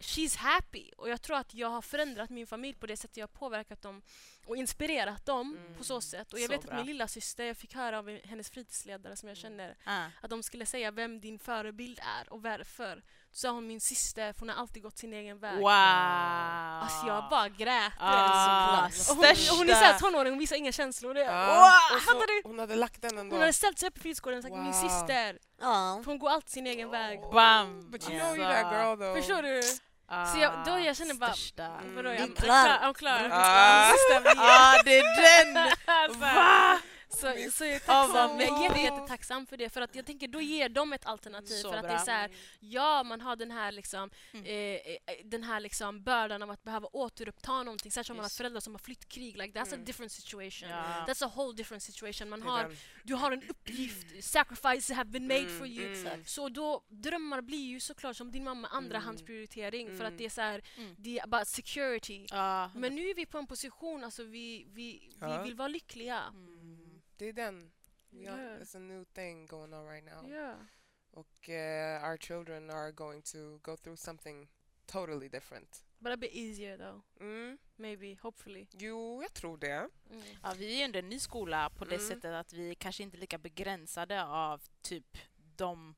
[0.00, 0.90] she's happy.
[0.96, 3.82] Och jag tror att jag har förändrat min familj på det sättet jag har påverkat
[3.82, 4.02] dem
[4.46, 6.32] och inspirerat dem på så sätt.
[6.32, 6.70] Och jag Så vet bra.
[6.72, 10.04] att min lilla syster, jag fick höra av hennes fritidsledare som jag känner Ah.
[10.22, 13.02] att de skulle säga vem din förebild är och varför.
[13.40, 15.56] Så hon min syster, för hon har alltid gått sin egen väg.
[15.58, 15.68] Wow!
[16.82, 17.92] Alltså jag bara grät.
[17.98, 19.24] Ah, och hon,
[19.58, 21.14] hon är såhär tonåring, hon visar inga känslor.
[21.14, 21.96] Det, Ja, Wow!
[21.96, 22.42] och så, du?
[22.44, 23.34] hon hade lagt den ändå.
[23.34, 24.72] Hon hade ställt sig upp i fritidsgården och sagt min Wow.
[24.72, 25.38] syster.
[25.60, 26.00] Ja.
[26.04, 27.20] För hon går alltid sin egen väg.
[27.32, 27.90] Bam!
[27.90, 29.16] But you know you're that girl though.
[29.16, 29.62] Förstår du?
[30.32, 31.68] Så jag, då jag känner bara, Största.
[31.96, 32.68] vadå, jag, Det är I'm klar.
[32.90, 33.28] I'm klar.
[33.32, 33.92] Ah.
[34.36, 35.04] Ah, det är
[35.54, 35.54] den!
[36.20, 36.78] Va?
[37.10, 37.16] Så,
[37.52, 39.70] så jag är Ja, tacksam, jag är jätte, jättetacksam för det.
[39.70, 41.54] För att jag tänker då ger de ett alternativ.
[41.54, 41.92] Så för att bra.
[41.92, 44.44] det är så här, ja man har den här liksom, Mm.
[44.46, 47.92] eh, eh, den här liksom bördan av att behöva återuppta någonting.
[47.92, 49.36] Särskilt om man har föräldrar som har flytt krig.
[49.36, 49.84] Like, that's a Mm.
[49.84, 50.68] different situation.
[50.68, 51.04] Ja.
[51.08, 52.28] That's a whole different situation.
[52.28, 52.72] Man har,
[53.04, 55.94] du har en uppgift, sacrifices have been made Mm, for you.
[56.06, 56.24] mm.
[56.24, 60.16] Så då, drömmar blir ju såklart som din mamma andrahandsprioritering för att Mm.
[60.18, 60.94] det är så här, Mm.
[60.98, 62.26] det är about security.
[62.30, 62.70] Ja.
[62.74, 65.36] Men nu är vi på en position, alltså vi, vi, Ja.
[65.38, 66.22] vi vill vara lyckliga.
[67.18, 67.72] Det är den.
[68.10, 68.60] Ja, Yeah.
[68.62, 70.30] It's a new thing going on right now.
[70.32, 70.54] Ja.
[71.10, 74.48] Och eh, our children are going to go through something
[74.86, 75.84] totally different.
[75.98, 77.00] But a bit easier though.
[77.20, 77.58] Mm.
[77.76, 78.66] Maybe, hopefully.
[78.72, 79.88] Jo, jag tror det.
[80.10, 80.22] Mm.
[80.42, 82.08] Ja, vi är ju ändå en ny skola på det Mm.
[82.08, 85.18] sättet att vi kanske inte är lika begränsade av typ
[85.56, 85.94] de,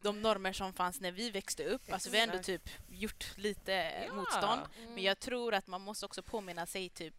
[0.00, 1.92] de normer som fanns när vi växte upp.
[1.92, 3.72] Alltså vi har ändå typ gjort lite
[4.06, 4.14] Ja.
[4.14, 4.62] motstånd.
[4.78, 4.94] Mm.
[4.94, 7.14] Men jag tror att man måste också påminna sig typ,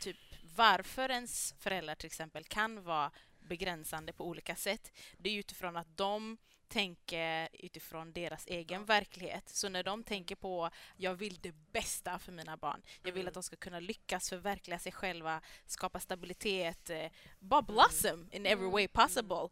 [0.00, 0.16] typ
[0.56, 4.92] varför ens föräldrar till exempel kan vara begränsande på olika sätt.
[5.18, 6.36] Det är utifrån att de
[6.68, 9.48] tänker utifrån deras egen verklighet.
[9.48, 12.82] Så när de tänker på jag vill det bästa för mina barn.
[13.02, 13.28] Jag vill Mm.
[13.28, 18.70] att de ska kunna lyckas förverkliga sig själva, skapa stabilitet, eh, bara blossom in every
[18.70, 19.48] way possible.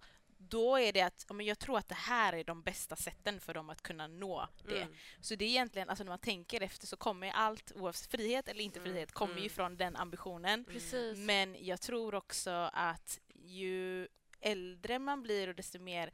[0.48, 3.54] Då är det att men jag tror att det här är de bästa sätten för
[3.54, 4.82] dem att kunna nå det.
[4.82, 4.94] Mm.
[5.20, 8.64] Så det är egentligen, alltså när man tänker efter så kommer allt, oavsett frihet eller
[8.64, 9.50] inte Mm, frihet, kommer ju mm.
[9.50, 10.64] från den ambitionen.
[10.64, 11.18] Precis.
[11.18, 14.08] Men jag tror också att ju
[14.40, 16.10] äldre man blir och desto mer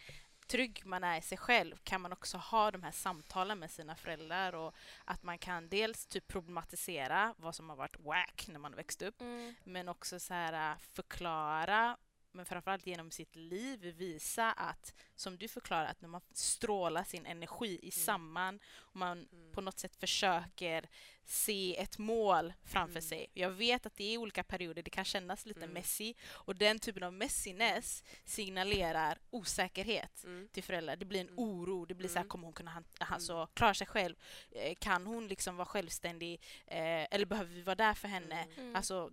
[0.47, 3.97] trygg man är i sig själv kan man också ha de här samtalen med sina
[3.97, 8.75] föräldrar och att man kan dels typ problematisera vad som har varit wack när man
[8.75, 9.55] växte upp Mm.
[9.65, 11.97] men också så här, äh, förklara
[12.33, 17.27] men framförallt genom sitt liv visa att, som du förklarar, att när man strålar sin
[17.27, 19.53] energi i samman och man Mm.
[19.53, 20.89] på något sätt försöker
[21.25, 23.03] se ett mål framför Mm.
[23.09, 23.27] sig.
[23.35, 25.71] Jag vet att det är olika perioder, det kan kännas lite Mm.
[25.75, 30.49] messy och den typen av messiness signalerar osäkerhet Mm.
[30.53, 30.97] till föräldrar.
[30.97, 31.39] Det blir en Mm.
[31.39, 32.29] oro, det blir så här, Mm.
[32.29, 34.17] kommer hon kunna han- alltså, klara sig själv?
[34.51, 36.41] Eh, Kan hon liksom vara självständig?
[36.67, 38.47] Eh, eller behöver vi vara där för henne?
[38.57, 38.77] Mm.
[38.77, 39.11] Alltså,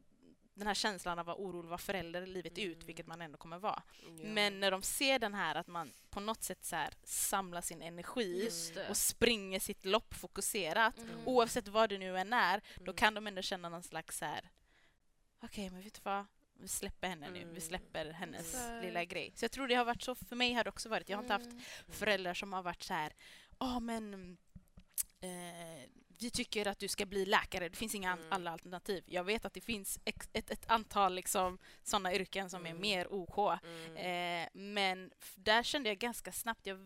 [0.58, 2.86] den här känslan av att vara orolig, vara förälder livet ut, Mm.
[2.88, 3.84] vilket man ändå kommer vara.
[4.04, 4.10] Ja.
[4.24, 7.82] Men när de ser den här att man på något sätt så här, samlar sin
[7.82, 8.50] energi
[8.90, 11.28] och springer sitt lopp fokuserat, Mm.
[11.28, 12.96] oavsett vad det nu än är, då Mm.
[12.96, 14.50] kan de ändå känna någon slags så här,
[15.44, 16.26] okej, men vet du vad?
[16.60, 17.40] Vi släpper henne nu.
[17.40, 17.62] Vi Mm.
[17.62, 18.84] släpper hennes Exakt.
[18.86, 19.34] lilla grej.
[19.36, 21.10] Så jag tror det har varit så för mig har det också varit.
[21.10, 21.62] Jag har inte haft Mm.
[21.90, 23.14] föräldrar som har varit så här,
[23.60, 24.38] ja men
[25.22, 25.90] eh,
[26.20, 27.70] vi tycker att du ska bli läkare.
[27.70, 28.26] Det finns inga Mm.
[28.30, 29.04] alla alternativ.
[29.08, 32.82] Jag vet att det finns ex- ett, ett antal liksom, sådana yrken som är Mm.
[32.82, 33.60] mer OK.
[33.64, 33.96] Mm.
[34.44, 36.78] Eh, men där kände jag ganska snabbt, jag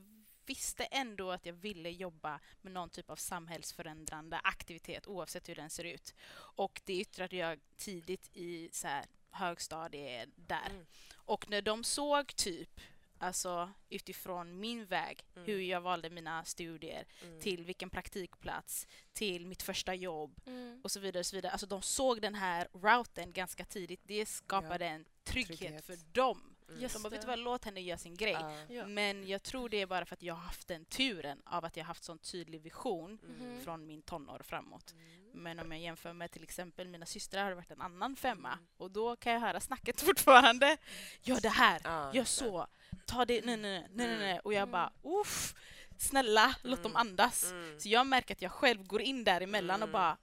[0.46, 5.70] visste ändå att jag ville jobba med någon typ av samhällsförändrande aktivitet oavsett hur den
[5.70, 6.13] ser ut.
[6.34, 10.70] Och det yttrade jag tidigt i så här, högstadie där.
[10.70, 10.86] Mm.
[11.13, 12.80] Och när de såg typ,
[13.21, 15.45] alltså utifrån min väg, Mm.
[15.45, 17.41] hur jag valde mina studier, Mm.
[17.41, 20.81] till vilken praktikplats, till mitt första jobb Mm.
[20.84, 21.19] och så vidare.
[21.19, 21.51] Och så vidare.
[21.51, 24.01] Alltså de såg den här routen ganska tidigt.
[24.03, 25.86] Det skapade en trygghet, Trygghet.
[25.86, 26.55] för dem.
[26.69, 26.81] Mm.
[26.81, 28.31] Just De bara, vet du vad, låt henne göra sin grej.
[28.39, 28.55] Ja.
[28.69, 28.86] Ja.
[28.88, 31.77] Men jag tror det är bara för att jag har haft den turen av att
[31.77, 33.62] jag haft sån tydlig vision Mhm.
[33.63, 34.91] från min tonår framåt.
[34.91, 35.29] Mm.
[35.34, 38.51] Men om jag jämför med till exempel mina systrar har det varit en annan femma.
[38.53, 38.65] Mm.
[38.77, 40.77] Och då kan jag höra snacket fortfarande.
[41.21, 42.67] Gör det här, Ja, gör så,
[43.05, 44.39] ta det, nej nej nej, nej, nej, nej.
[44.43, 44.71] Och jag Mm.
[44.71, 45.55] bara, uff,
[45.97, 47.07] snälla, låt dem Mm.
[47.07, 47.51] andas.
[47.51, 47.79] Mm.
[47.79, 49.93] Så jag märker att jag själv går in däremellan och Mm.
[49.93, 50.17] bara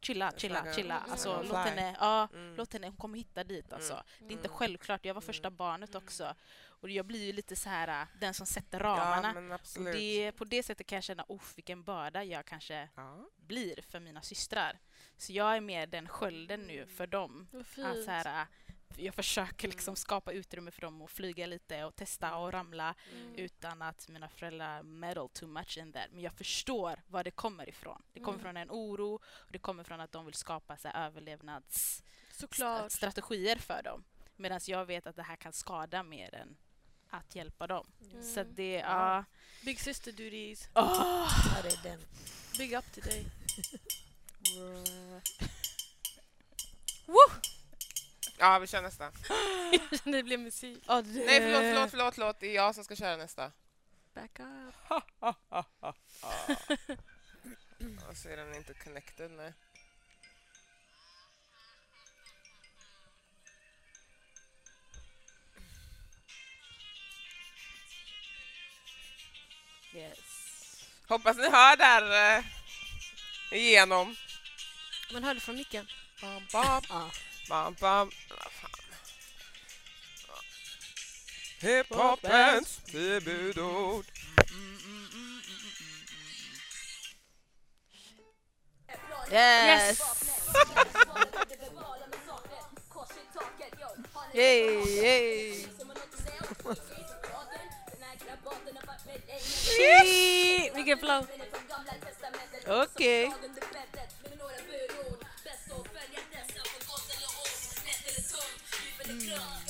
[0.00, 0.98] chilla, chilla, chilla.
[0.98, 1.10] Mm.
[1.10, 1.46] Alltså, Mm.
[1.48, 2.56] låt henne, ja, Mm.
[2.56, 4.02] låt henne, hon kommer hitta dit alltså.
[4.18, 4.56] Det är inte Mm.
[4.58, 5.26] självklart, jag var Mm.
[5.26, 6.34] första barnet också.
[6.66, 9.54] Och jag blir ju lite så här äh, den som sätter Ja, ramarna.
[9.54, 9.94] absolut.
[9.94, 13.28] det, på det sättet kan jag känna, uff vilken börda jag kanske Ja.
[13.36, 14.78] blir för mina systrar.
[15.16, 17.48] Så jag är mer den skölden nu för dem.
[17.52, 18.46] Vad Att så här, äh,
[18.96, 23.34] jag försöker liksom skapa utrymme för dem att flyga lite och testa och ramla Mm.
[23.34, 26.06] utan att mina föräldrar meddle too much in that.
[26.10, 28.02] Men jag förstår var det kommer ifrån.
[28.12, 28.42] Det kommer Mm.
[28.44, 33.82] från en oro och det kommer från att de vill skapa så här, överlevnadsstrategier för
[33.82, 34.04] dem.
[34.36, 36.56] Medan jag vet att det här kan skada mer än
[37.10, 37.86] att hjälpa dem.
[38.10, 38.22] Mm.
[38.22, 39.24] Så det, ja...
[39.64, 40.68] Big sister duties.
[40.74, 41.28] Åh!
[41.56, 42.00] Ja, det är den.
[42.58, 43.26] Big up till dig.
[48.38, 49.12] ja, vi kör nästa.
[50.04, 50.84] det blev musik.
[50.86, 52.40] Ja, det- Nej, förlåt, förlåt, förlåt, förlåt.
[52.40, 53.52] Det är jag som ska köra nästa.
[54.14, 54.74] Back up.
[58.08, 59.52] Och så är den inte connected, nej.
[69.94, 70.86] Yes.
[71.08, 72.44] Hoppas ni hör där eh,
[73.50, 74.16] igenom.
[75.12, 75.86] Man hörde från micken.
[76.20, 77.10] Bam, bam.
[77.48, 78.10] Bam, bam.
[78.28, 78.70] Vad fan.
[81.60, 84.06] Hiphopens tio budord.
[89.30, 90.00] Yes!
[94.34, 95.66] Yay, yay!
[99.40, 101.26] Shit, Vilken flow!
[102.66, 103.32] Okej.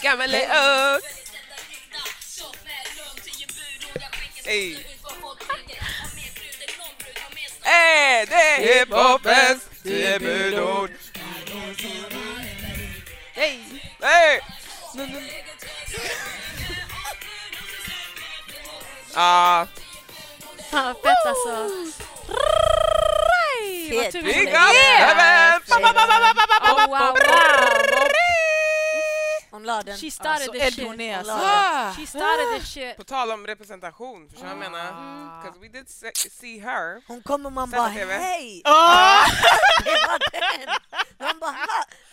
[0.02, 1.00] Gammal är ung.
[4.44, 4.76] Ey.
[7.64, 10.90] Ey, det är hiphopens tio budord.
[13.34, 13.58] Hey.
[14.00, 14.40] Hey!
[19.14, 19.66] Ja,
[20.70, 21.68] Fan, fett alltså.
[23.90, 24.12] Vad Fet.
[24.12, 24.54] tur vi big up!
[26.60, 27.73] Oh, wow, wow.
[29.64, 29.96] Hon la den.
[29.98, 30.98] She started Alltså, Ed shit.
[30.98, 31.94] den.
[31.94, 32.96] She started this shit.
[32.96, 34.90] På tal om representation, förstår du vad jag menar?
[34.92, 35.42] Ah.
[35.42, 37.02] Because we did se- see her.
[37.08, 38.62] Hon kom och man bara hej!
[38.64, 39.24] Ah!
[39.84, 40.74] Det var den!
[41.18, 41.56] Man bara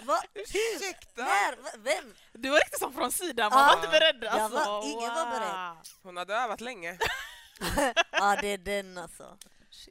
[0.03, 0.21] va?
[0.33, 1.21] Ursäkta?
[1.23, 1.77] När?
[1.77, 2.13] Vem?
[2.33, 4.23] Du var riktigt som från sidan, man var inte beredd.
[4.25, 4.57] Alltså.
[4.57, 5.75] var- ingen var beredd.
[6.03, 6.97] Hon hade övat länge.
[8.11, 9.37] Ja det är den alltså.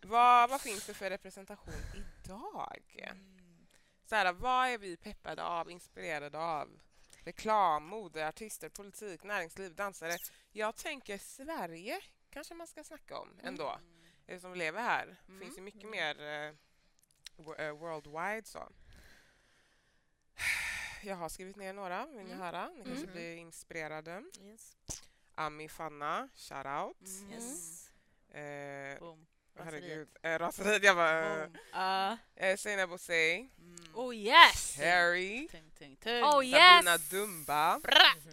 [0.03, 2.77] Vad, vad finns det för representation idag?
[4.09, 6.69] Så här, vad är vi peppade av, inspirerade av?
[7.25, 10.19] Reklam, mode, artister, politik, näringsliv, dansare.
[10.53, 13.79] Jag tänker Sverige kanske man ska snacka om ändå.
[14.29, 14.41] Mm.
[14.41, 15.17] Som lever här.
[15.27, 16.55] Det finns ju mycket mer eh,
[17.67, 18.47] eh, worldwide.
[18.47, 18.69] så.
[21.03, 22.69] Jag har skrivit ner några, vill ni höra?
[22.69, 23.13] Ni kanske Mm.
[23.15, 24.25] blir inspirerade.
[24.41, 24.77] Yes.
[25.35, 27.09] Ami Fanna, shout out.
[27.33, 27.91] Yes.
[28.31, 29.27] Eh, Boom.
[29.65, 30.83] Herregud, eh, raseriet.
[30.85, 31.47] Jag bara...
[31.47, 31.57] Boom.
[31.73, 32.17] Ah.
[32.37, 33.77] Eh, Seinabo Bosei, Mm.
[33.95, 34.77] Oh yes!
[34.79, 36.23] Harry, Tung, tung, tung.
[36.25, 37.11] Oh Sabina yes!
[37.11, 37.81] Dumba.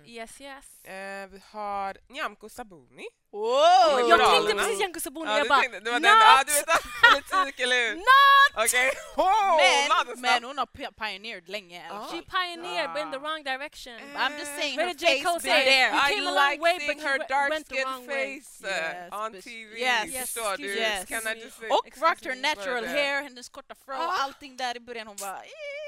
[0.05, 0.83] Yes yes.
[0.83, 3.07] Eh, vi har Nyamko Sabuni.
[3.31, 3.43] Wow!
[3.51, 4.31] Jag Liberalerna.
[4.31, 6.03] tänkte precis Janko Sabuni, Ja, jag bara tänkte- det var not!
[6.03, 7.95] den, ja, du vet politik, eller hur?
[7.95, 8.65] Not!
[8.65, 8.91] Okej.
[9.17, 11.85] Oh, men, men, hon har pi- pioneered länge.
[11.85, 12.11] i fall.
[12.11, 13.95] She pioneered but in the wrong direction.
[14.15, 15.21] I'm just saying her J.
[15.23, 15.49] Cole face say?
[15.49, 15.91] been there.
[15.93, 18.69] I came a long like way, seeing but her dark went the skin face uh,
[18.69, 19.69] Yes, on TV.
[19.79, 20.79] yes, Förstår excuse du?
[20.79, 21.09] me, Yes.
[21.09, 21.73] Jag excuse just säga?
[21.73, 24.23] Och rocked her natural hair, hennes korta fro, Ah.
[24.23, 25.07] allting där i början.
[25.07, 25.37] Hon bara...
[25.37, 25.86] eh,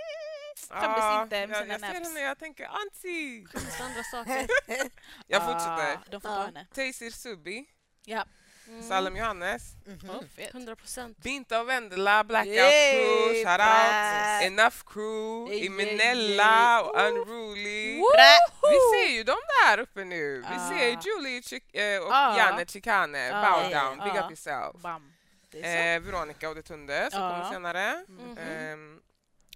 [0.69, 2.07] Skämdes inte med jag, sina jag ser naps.
[2.07, 3.45] henne jag tänker anti.
[3.53, 4.47] Just andra saker.
[5.27, 6.11] Jag Ah, fortsätter.
[6.11, 6.67] De får ta henne.
[6.75, 7.65] Taysir Subi,
[8.05, 8.25] Ja.
[8.67, 8.83] Mm.
[8.83, 9.61] Salem Johannes,
[10.09, 10.53] Oh, fet.
[10.53, 11.17] 100 procent.
[11.17, 14.43] Binta och Vendela, Blackout Yay, Crew, shout out, back.
[14.43, 17.95] Enough Crew, Yay, Imenella och Unruly.
[17.99, 18.69] Bra.
[18.71, 20.39] Vi ser ju dem där uppe nu.
[20.49, 20.69] Vi Ah.
[20.69, 22.37] ser ju Julie Chic- eh, och Ah.
[22.37, 24.23] Janne Chicane, Ah, Bow Down, Big ja.
[24.25, 24.75] Up Yourself.
[24.81, 25.13] Bam.
[25.51, 27.29] Det Eh, Veronica Odetunde som Ja.
[27.29, 28.05] kommer senare.
[28.07, 28.37] Mhm.
[28.37, 28.99] Ehm,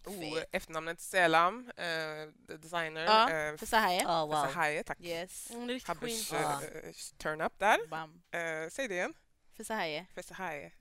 [0.07, 3.03] oh, efternamnet Selam, eh, designer.
[3.03, 3.65] Ja, Eh, så.
[3.65, 3.75] Så.
[3.75, 4.33] Ja wow.
[4.33, 4.97] Sahaye, tack.
[5.01, 5.51] Yes.
[5.51, 6.43] Riktigt queen.
[6.43, 7.87] Habbers eh, turn up där.
[7.89, 8.21] Bam.
[8.31, 9.13] Eh, säg det igen.
[9.57, 9.67] För så
[10.23, 10.65] Sahaye.
[10.65, 10.71] Uh,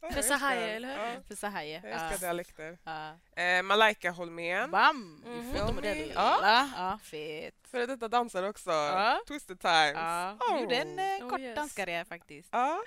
[0.00, 1.14] För älskar- Sahaye, eller hur?
[1.14, 1.62] Ja, för så ja.
[1.62, 2.78] jag älskar dialekter.
[3.56, 4.70] Uh, Malaika Holmén.
[4.70, 5.22] bam.
[5.26, 5.52] Mhm.
[5.54, 6.12] Fotomodell.
[6.14, 6.38] Ja.
[6.42, 6.68] Ja.
[6.76, 7.54] ja, fet.
[7.70, 8.70] Före detta dansare också.
[9.26, 9.94] Twisted Times.
[9.94, 10.36] Ja.
[10.40, 10.60] Oh.
[10.60, 11.56] Gjorde en eh, Oh, kort yes.
[11.56, 12.48] danskarriär faktiskt.
[12.52, 12.82] Ja.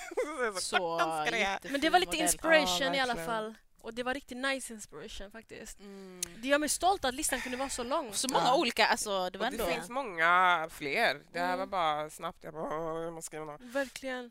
[0.60, 1.50] Så danskarriär.
[1.52, 3.54] jättefin Men det var lite inspiration i alla fall.
[3.82, 5.80] Och det var riktigt nice inspiration faktiskt.
[5.80, 6.20] Mm.
[6.36, 8.12] Det gör mig stolt att listan kunde vara så lång.
[8.12, 8.56] Så många Ja.
[8.56, 9.74] olika, alltså det var Och det ändå...
[9.74, 11.22] finns många fler.
[11.32, 11.58] Det här Mm.
[11.58, 12.44] var bara snabbt.
[12.44, 13.60] Jag bara, "Åh, jag måste skriva något.
[13.60, 14.30] Verkligen.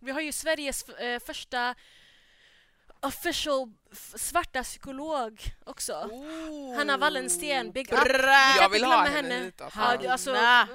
[0.00, 1.74] Vi har ju Sveriges eh, första
[3.02, 3.68] official
[4.16, 5.92] svarta psykolog också.
[5.92, 6.76] Oh.
[6.76, 8.04] Hanna Wallensten, big up.
[8.04, 8.54] Bra.
[8.60, 9.80] Jag vill ha henne hit, alltså.
[10.08, 10.30] Alltså,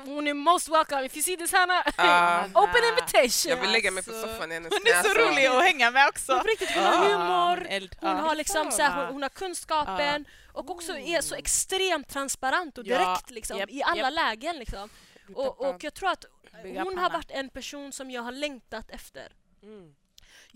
[0.06, 1.06] hon är most welcome.
[1.06, 2.44] If you see this Hanna, Ja.
[2.54, 3.50] open invitation.
[3.50, 5.92] Jag vill lägga mig på Alltså, soffan i hennes Hon är så rolig att hänga
[5.92, 6.34] med också.
[6.34, 7.96] Hon, riktigt, hon har humor, Eld.
[8.02, 8.16] hon Ja.
[8.18, 12.86] har, liksom, så här, hon, hon har kunskapen och också är så extremt transparent och
[12.88, 14.56] Ja, direkt liksom, i alla lägen.
[14.60, 14.90] Liksom.
[15.36, 16.26] Och, och jag tror att
[16.64, 19.32] hon har varit en person som jag har längtat efter.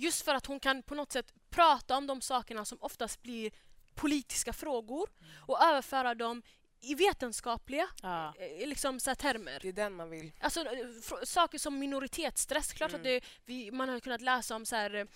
[0.02, 0.06] Mm.
[0.06, 3.52] Just för att hon kan på något sätt prata om de sakerna som oftast blir
[3.96, 5.10] politiska frågor
[5.48, 6.42] och överföra dem
[6.84, 8.34] i vetenskapliga Ja.
[8.40, 9.60] eh, liksom, så termer.
[9.62, 10.32] Det är den man vill.
[10.40, 10.88] Alltså, eh,
[11.24, 12.74] saker som minoritetsstress.
[12.74, 13.04] Klart att Mm.
[13.14, 15.08] det, vi, man har kunnat läsa om så här,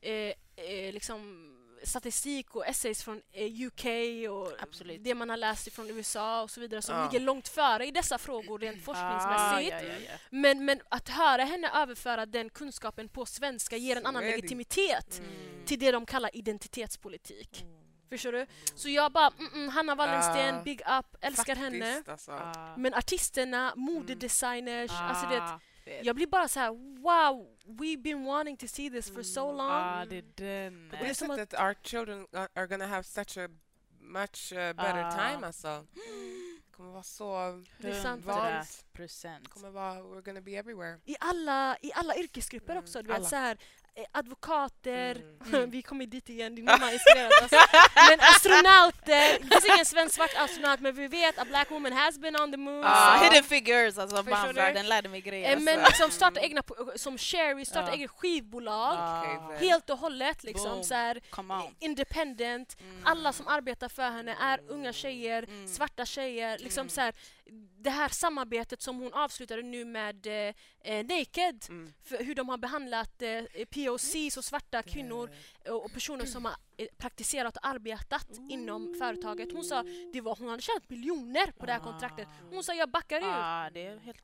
[0.00, 1.50] eh, eh, liksom,
[1.86, 3.84] statistik och essays från eh, UK
[4.30, 5.04] och Absolut.
[5.04, 7.04] det man har läst från USA och så vidare som Ja.
[7.10, 9.74] ligger långt före i dessa frågor rent forskningsmässigt.
[9.74, 10.18] Ah, ja, ja, ja.
[10.30, 15.18] Men, men att höra henne överföra den kunskapen på svenska ger en Så annan legitimitet
[15.18, 15.64] Mm.
[15.66, 17.64] till det de kallar identitetspolitik.
[18.10, 18.46] Förstår du?
[18.74, 20.62] Så jag bara, mm, mm, Hanna Wallensten, Ja.
[20.62, 22.02] big up, älskar Faktiskt, henne.
[22.06, 22.32] Alltså.
[22.32, 22.74] Ah.
[22.76, 26.04] Men artisterna, modedesigners, alltså det, Fet.
[26.04, 26.70] jag blir bara så här:
[27.02, 29.70] wow, we've been wanting to see this for so long.
[29.70, 30.90] Ah, det är den.
[30.90, 33.48] På Det är det som att- sättet our children are gonna have such a
[34.00, 35.10] much uh, better Ah.
[35.32, 35.86] time alltså.
[36.76, 38.24] kommer vara så Det är sant.
[38.92, 39.44] procent.
[39.44, 41.00] Det kommer vara we're gonna be everywhere.
[41.04, 43.02] I alla, I alla yrkesgrupper Mm, också.
[43.02, 43.58] Du vet, så här,
[44.12, 45.16] advokater,
[45.52, 45.70] Mm.
[45.70, 47.50] vi kommer dit igen, din mamma har inspirerat oss.
[48.10, 52.18] Men astronauter, det finns ingen svensk svart astronaut men vi vet a black woman has
[52.18, 52.84] been on the moon.
[52.84, 54.16] Ah, så- hidden figures, alltså
[54.68, 54.74] du?
[54.74, 55.52] den lärde mig grejer.
[55.52, 55.90] Eh, Men alltså.
[55.90, 57.94] liksom starta egna, po- som Sherry, starta Ja.
[57.94, 58.96] eget skivbolag.
[58.98, 60.84] Ah, Helt och hållet liksom Boom.
[60.84, 61.20] så här,
[61.80, 62.76] independent.
[62.80, 63.00] Mm.
[63.04, 65.68] Alla som arbetar för henne är unga tjejer, Mm.
[65.68, 66.58] svarta tjejer.
[66.58, 66.90] Liksom Mm.
[66.90, 67.14] så här,
[67.78, 71.92] det här samarbetet som hon avslutade nu med eh, eh, Naked, Mm.
[72.02, 75.30] för hur de har behandlat eh, POCs och svarta kvinnor
[75.68, 79.52] och, och personer som har eh, praktiserat och arbetat inom företaget.
[79.52, 79.82] Hon sa
[80.12, 82.28] det var, hon hade tjänat miljoner på det här kontraktet.
[82.50, 83.24] Hon sa jag backar ut.
[83.24, 83.70] Ah.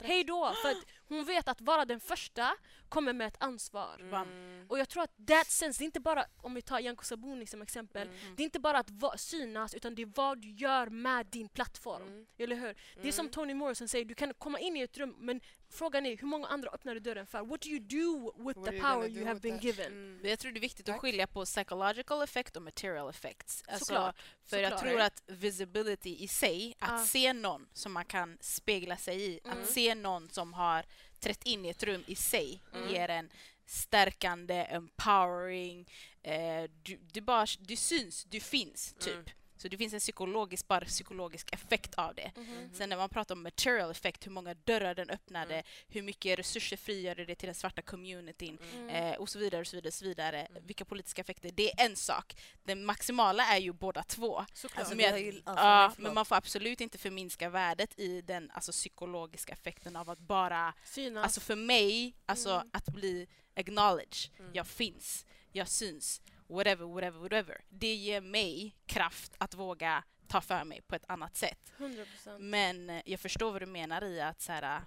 [0.00, 0.52] Hej då!
[0.62, 0.74] För
[1.10, 2.56] hon vet att vara den första
[2.88, 3.96] kommer med ett ansvar.
[4.00, 4.66] Mm.
[4.68, 7.46] Och jag tror att that sense, det är inte bara, om vi tar Janko Sabuni
[7.46, 8.36] som exempel, Mm.
[8.36, 11.48] det är inte bara att va- synas utan det är vad du gör med din
[11.48, 12.02] plattform.
[12.02, 12.26] Mm.
[12.38, 12.74] Eller hur?
[13.02, 15.40] Det är som Toni Morrison säger, du kan komma in i ett rum men
[15.72, 17.42] frågan är hur många andra öppnar du dörren för?
[17.44, 19.64] What do you do with What the power you have been that?
[19.64, 19.86] given?
[19.92, 20.16] Mm.
[20.16, 23.64] Men jag tror det är viktigt att skilja på psychological effect och material effects.
[23.68, 24.16] Alltså, Såklart.
[24.46, 24.90] för jag Såklart.
[24.90, 27.06] tror att visibility i sig, att Ja.
[27.06, 29.58] se någon som man kan spegla sig i, Mm.
[29.62, 30.84] att se någon som har
[31.20, 32.94] trätt in i ett rum i sig Mm.
[32.94, 33.30] ger en
[33.66, 35.88] stärkande, empowering,
[36.22, 39.14] eh, du, du, bara, du syns, du finns, typ.
[39.14, 39.24] Mm.
[39.62, 42.32] Så det finns en psykologisk, bara psykologisk effekt av det.
[42.36, 42.70] Mhm.
[42.74, 45.64] Sen när man pratar om material effect, hur många dörrar den öppnade, Mm.
[45.88, 48.88] hur mycket resurser frigörde det till den svarta communityn Mm.
[48.88, 49.88] eh, och så vidare och så vidare.
[49.88, 50.48] Och så vidare.
[50.66, 52.36] Vilka politiska effekter, det är en sak.
[52.64, 54.44] Den maximala är ju båda två.
[54.54, 54.78] Såklart.
[54.78, 59.52] Alltså, Men ju- ja, men man får absolut inte förminska värdet i den alltså, psykologiska
[59.52, 61.24] effekten av att bara, Synas.
[61.24, 62.70] alltså för mig, alltså Mm.
[62.72, 64.50] att bli acknowledged, Mm.
[64.54, 67.60] jag finns, jag syns, whatever, whatever, whatever.
[67.68, 71.72] Det ger mig kraft att våga ta för mig på ett annat sätt.
[71.78, 72.38] 100%.
[72.38, 74.82] Men eh, jag förstår vad du menar i att så här,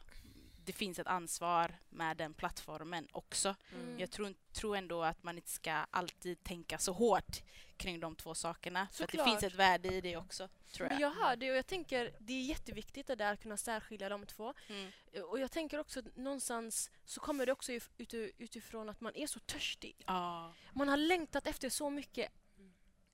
[0.65, 3.55] det finns ett ansvar med den plattformen också.
[3.73, 3.99] Mm.
[3.99, 7.41] Jag tror, tror ändå att man inte ska alltid tänka så hårt
[7.77, 8.87] kring de två sakerna.
[8.91, 9.39] För att det Såklart.
[9.41, 11.11] finns ett värde i det också, tror Men jag.
[11.11, 14.25] jag hör det och jag tänker det är jätteviktigt det där att kunna särskilja de
[14.25, 14.53] två.
[14.67, 14.91] Mm.
[15.29, 19.15] Och jag tänker också att någonstans så kommer det också if- uti- utifrån att man
[19.15, 19.95] är så törstig.
[20.07, 20.53] Ja.
[20.73, 22.31] Man har längtat efter så mycket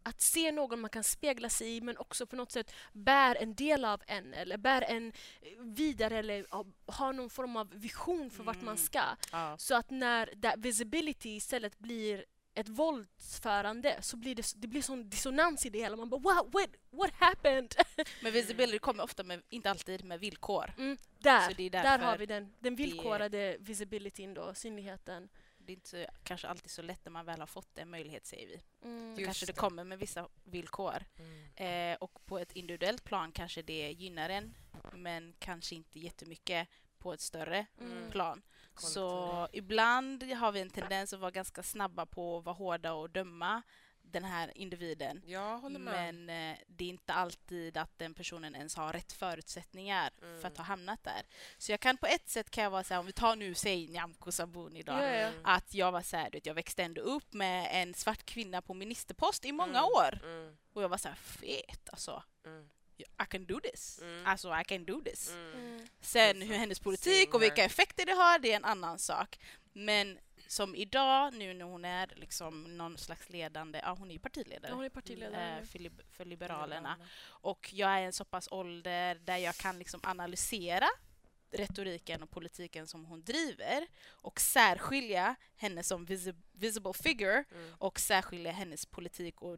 [0.04, 3.56] att se någon man kan spegla sig i men också på något sätt bär en
[3.56, 5.14] del av en eller bär en
[5.60, 6.46] vidare eller
[6.92, 8.78] har någon form av vision för vart man Mm.
[8.78, 9.04] ska.
[9.32, 9.56] Ja.
[9.58, 15.10] Så att när that visibility istället blir ett våldsförande så blir det, det blir sån
[15.10, 15.96] dissonans i det hela.
[15.96, 17.76] Man bara wow, what, what happened?
[18.24, 20.74] Men visibility kommer ofta, med, inte alltid, med villkor.
[20.78, 25.30] Mm, där, det där har vi den, den det- villkorade visibilityn då, synligheten.
[25.70, 28.26] Det är inte så, kanske alltid så lätt när man väl har fått en möjlighet,
[28.26, 28.62] säger vi.
[28.84, 29.10] Mm.
[29.16, 29.60] Just kanske det det.
[29.60, 31.06] kommer med vissa villkor.
[31.18, 31.92] Mm.
[31.94, 34.56] Eh, och på ett individuellt plan kanske det gynnar en,
[34.94, 36.68] men kanske inte jättemycket
[36.98, 38.12] på ett större Mm.
[38.12, 38.42] plan.
[38.78, 43.10] Så ibland har vi en tendens att vara ganska snabba på att vara hårda och
[43.10, 43.62] döma
[44.12, 45.22] den här individen.
[45.26, 46.16] Jag håller med.
[46.16, 50.42] Men eh, det är inte alltid att den personen ens har rätt förutsättningar Mm.
[50.42, 51.22] för att ha hamnat där.
[51.58, 53.54] Så jag kan på ett sätt kan jag vara så här, om vi tar nu,
[53.54, 54.92] säg Nyamko Sabuni då.
[54.92, 55.34] Mm.
[55.44, 58.74] Att jag var så här, vet, jag växte ändå upp med en svart kvinna på
[58.74, 59.84] ministerpost i många Mm.
[59.96, 60.20] år.
[60.24, 60.58] Mm.
[60.74, 62.24] Och jag var så här, fet alltså.
[62.46, 62.70] Mm.
[63.24, 64.00] I can do this.
[64.02, 64.26] Mm.
[64.26, 65.30] Alltså I can do this.
[65.30, 65.54] Mm.
[65.54, 65.88] Mm.
[66.02, 69.40] Sen hur hennes politik och vilka effekter det har, det är en annan sak.
[69.74, 70.20] Men
[70.52, 74.70] som idag, nu när hon är liksom någon slags ledande, ja hon är ju partiledare
[74.72, 75.58] Ja, hon är partiledare.
[75.60, 76.98] eh, för, lib- för Liberalerna.
[77.26, 80.88] Och jag är en så pass ålder där jag kan liksom analysera
[81.52, 87.74] retoriken och politiken som hon driver och särskilja henne som visi- visible figure Mm.
[87.78, 89.58] och särskilja hennes politik och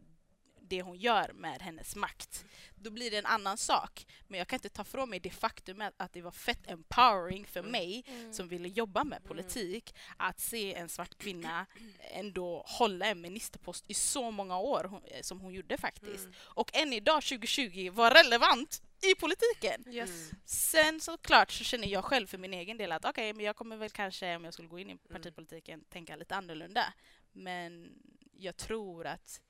[0.72, 2.46] det hon gör med hennes makt.
[2.76, 4.06] Då blir det en annan sak.
[4.28, 7.60] Men jag kan inte ta från mig det faktumet att det var fett empowering för
[7.60, 7.72] Mm.
[7.72, 8.34] mig Mm.
[8.34, 11.66] som ville jobba med politik att se en svart kvinna
[12.00, 16.24] ändå hålla en ministerpost i så många år hon, eh, som hon gjorde faktiskt.
[16.26, 16.36] Mm.
[16.40, 19.84] Och än idag 2020 var relevant i politiken.
[19.94, 20.10] Yes.
[20.10, 20.42] Mm.
[20.46, 23.78] Sen såklart så känner jag själv för min egen del att okej, men jag kommer
[23.78, 26.94] väl kanske om jag skulle gå in i partipolitiken tänka lite annorlunda.
[27.32, 27.92] Men
[28.38, 29.42] jag tror att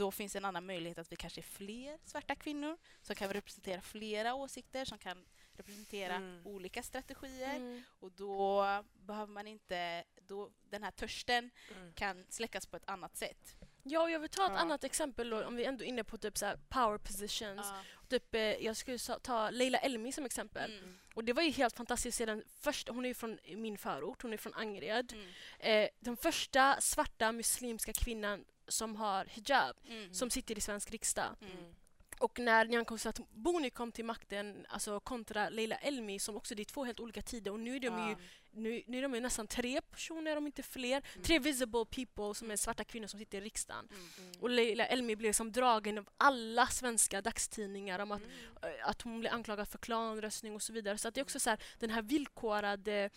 [0.00, 3.80] då finns en annan möjlighet att vi kanske är fler svarta kvinnor som kan representera
[3.80, 5.24] flera åsikter, som kan
[5.56, 6.46] representera Mm.
[6.46, 7.56] olika strategier.
[7.56, 7.82] Mm.
[8.00, 11.92] Och då behöver man inte, då den här törsten Mm.
[11.92, 13.56] kan släckas på ett annat sätt.
[13.82, 14.58] Ja, jag vill ta ett Ja.
[14.58, 17.66] annat exempel då, om vi ändå är inne på typ så power positions.
[18.08, 20.78] Typ, eh, jag skulle ta Leila Elmi som exempel.
[20.78, 20.98] Mm.
[21.14, 24.32] Och det var ju helt fantastiskt sedan först, hon är ju från min förort, hon
[24.32, 25.12] är från Angered.
[25.12, 25.28] Mm.
[25.58, 30.14] Eh, den första svarta muslimska kvinnan som har hijab, Mm.
[30.14, 31.36] som sitter i svensk riksdag.
[31.40, 31.74] Mm.
[32.18, 36.64] Och när Nyamko Sabuni kom till makten, alltså kontra Leila Elmi, som också det är
[36.64, 38.16] två helt olika tider och nu är de ju
[38.52, 41.02] nu, nu är de ju nästan tre personer, om inte fler.
[41.22, 43.88] Tre visible people som är svarta kvinnor som sitter i riksdagen.
[44.40, 48.22] Och Leila Elmi blev som dragen av alla svenska dagstidningar om att,
[48.62, 50.98] eh, att hon blev anklagad för klanröstning och så vidare.
[50.98, 53.10] Så att det är också så här, den här villkorade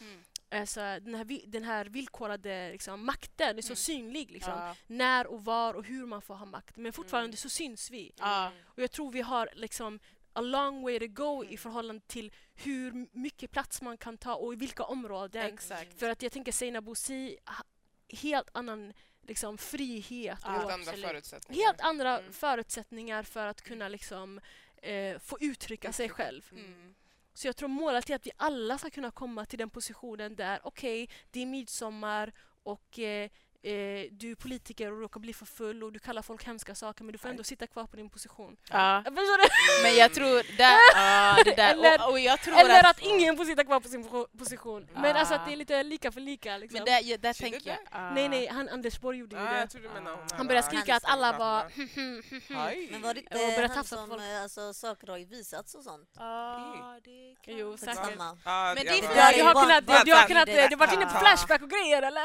[0.59, 4.31] Alltså, den, här, den här villkorade liksom, makten är så synlig.
[4.31, 4.53] Liksom.
[4.53, 4.75] Ja.
[4.87, 6.77] När och var och hur man får ha makt.
[6.77, 8.11] Men fortfarande så syns vi.
[8.17, 8.51] Ja.
[8.65, 9.99] Och jag tror vi har liksom
[10.33, 14.53] a long way to go i förhållande till hur mycket plats man kan ta och
[14.53, 15.45] i vilka områden.
[15.53, 15.99] Exakt.
[15.99, 17.37] För att jag tänker Seinabo Bosi,
[18.09, 20.39] helt annan liksom, frihet.
[20.43, 21.65] Ja, Helt andra förutsättningar.
[21.65, 24.41] helt andra förutsättningar för att kunna liksom,
[24.77, 26.53] eh, få uttrycka sig själv.
[27.33, 30.59] Så jag tror målet är att vi alla ska kunna komma till den positionen där
[30.63, 32.31] okej, det är midsommar
[32.63, 33.29] och eh,
[33.63, 33.71] eh,
[34.11, 37.11] du är politiker och råkar bli för full och du kallar folk hemska saker men
[37.11, 38.57] du får ändå sitta kvar på din position.
[38.69, 39.01] Ja.
[39.05, 39.47] Förstår du?
[39.83, 40.57] Men jag tror...
[40.57, 41.71] Där, ja, det där.
[41.73, 42.89] Eller- och, och jag tror Eller att...
[42.89, 44.87] att ingen får sitta kvar på sin po- position.
[44.93, 45.19] Men Ah.
[45.19, 46.57] alltså att det är lite lika för lika.
[46.57, 46.77] Liksom.
[46.77, 47.77] Men där, ja, där tänker jag...
[47.91, 48.13] that?
[48.13, 49.59] Nej, nej, han, Anders Borg gjorde ju Ja, det.
[49.59, 51.63] jag tror du menar hon Han började skrika att alla var...
[52.91, 56.09] Men var det inte han tafsa som, eh, alltså saker har ju visats och sånt?
[56.17, 57.97] Ja, det kan Jo, säkert.
[58.17, 60.75] Ja, Men jag det är bara- för- Du har, du har bara- kunnat, det- har
[60.77, 61.19] varit inne på Ja.
[61.19, 62.23] Flashback och grejer eller?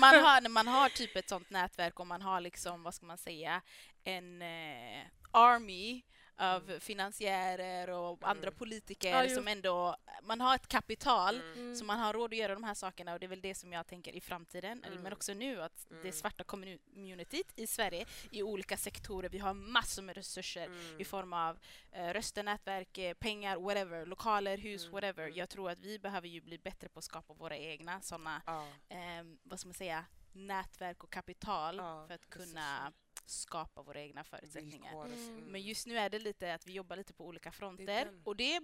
[0.00, 3.06] Man, har, när man har typ ett sånt nätverk och man har liksom, vad ska
[3.06, 3.62] man säga,
[4.04, 6.02] en eh, army
[6.40, 11.76] av finansiärer och andra politiker Ja, som ändå, man har ett kapital Mm.
[11.76, 13.72] så man har råd att göra de här sakerna och det är väl det som
[13.72, 18.42] jag tänker i framtiden, eller- men också nu att det svarta communityt i Sverige i
[18.42, 21.00] olika sektorer, vi har massor med resurser Mm.
[21.00, 21.58] i form av
[21.92, 25.28] eh, röster, nätverk, eh, pengar, whatever, lokaler, hus, whatever.
[25.34, 28.66] Jag tror att vi behöver ju bli bättre på att skapa våra egna sådana, Ja.
[28.88, 32.92] eh, vad ska man säga, nätverk och kapital Ja, för att kunna
[33.30, 34.92] skapa våra egna förutsättningar.
[35.06, 35.12] Mm.
[35.28, 35.44] Mm.
[35.44, 38.22] Men just nu är det lite att vi jobbar lite på olika fronter den.
[38.24, 38.62] och det är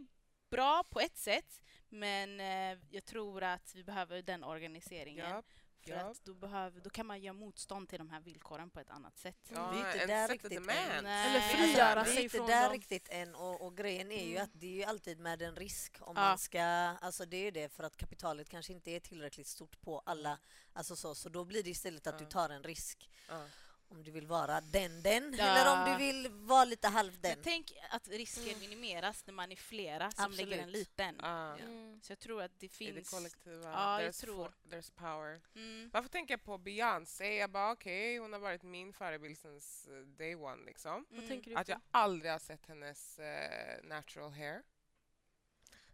[0.51, 5.31] bra på ett sätt men eh, jag tror att vi behöver den organiseringen.
[5.31, 5.43] Ja,
[5.81, 5.97] För ja.
[6.11, 9.19] att då, behöver, då kan man göra motstånd till de här villkoren på ett annat
[9.19, 9.51] sätt.
[9.55, 10.69] Ja, Vi är inte en där riktigt än.
[11.07, 12.73] Eller Alltså, frigöra vi är sig inte från där dem.
[12.73, 15.97] riktigt än och, och grejen är ju att det är ju alltid med en risk
[16.01, 16.23] om Ja.
[16.23, 19.81] man ska, alltså det är ju det för att kapitalet kanske inte är tillräckligt stort
[19.81, 20.39] på alla,
[20.73, 22.31] alltså så, så då blir det istället att du Ja.
[22.31, 23.45] tar en risk Ja.
[23.89, 25.45] Om du vill vara den den Ja.
[25.45, 27.31] eller om du vill vara lite halv den.
[27.31, 30.49] Men tänk att risken minimeras när man är flera som Absolut.
[30.49, 31.17] lägger en liten.
[31.23, 31.57] Ja.
[31.59, 32.01] Mm.
[32.03, 33.11] Så jag tror att det I det finns...
[33.11, 33.71] kollektiva.
[33.71, 34.45] Ja, jag there's, tror.
[34.45, 35.41] for, there's power.
[35.55, 35.91] Mm.
[35.93, 37.37] Varför tänker jag på Beyoncé?
[37.37, 39.61] Jag bara okej, hon har varit min förebild sen
[40.17, 41.07] day one liksom.
[41.11, 44.63] Vad tänker du Att jag aldrig har sett hennes eh, natural hair.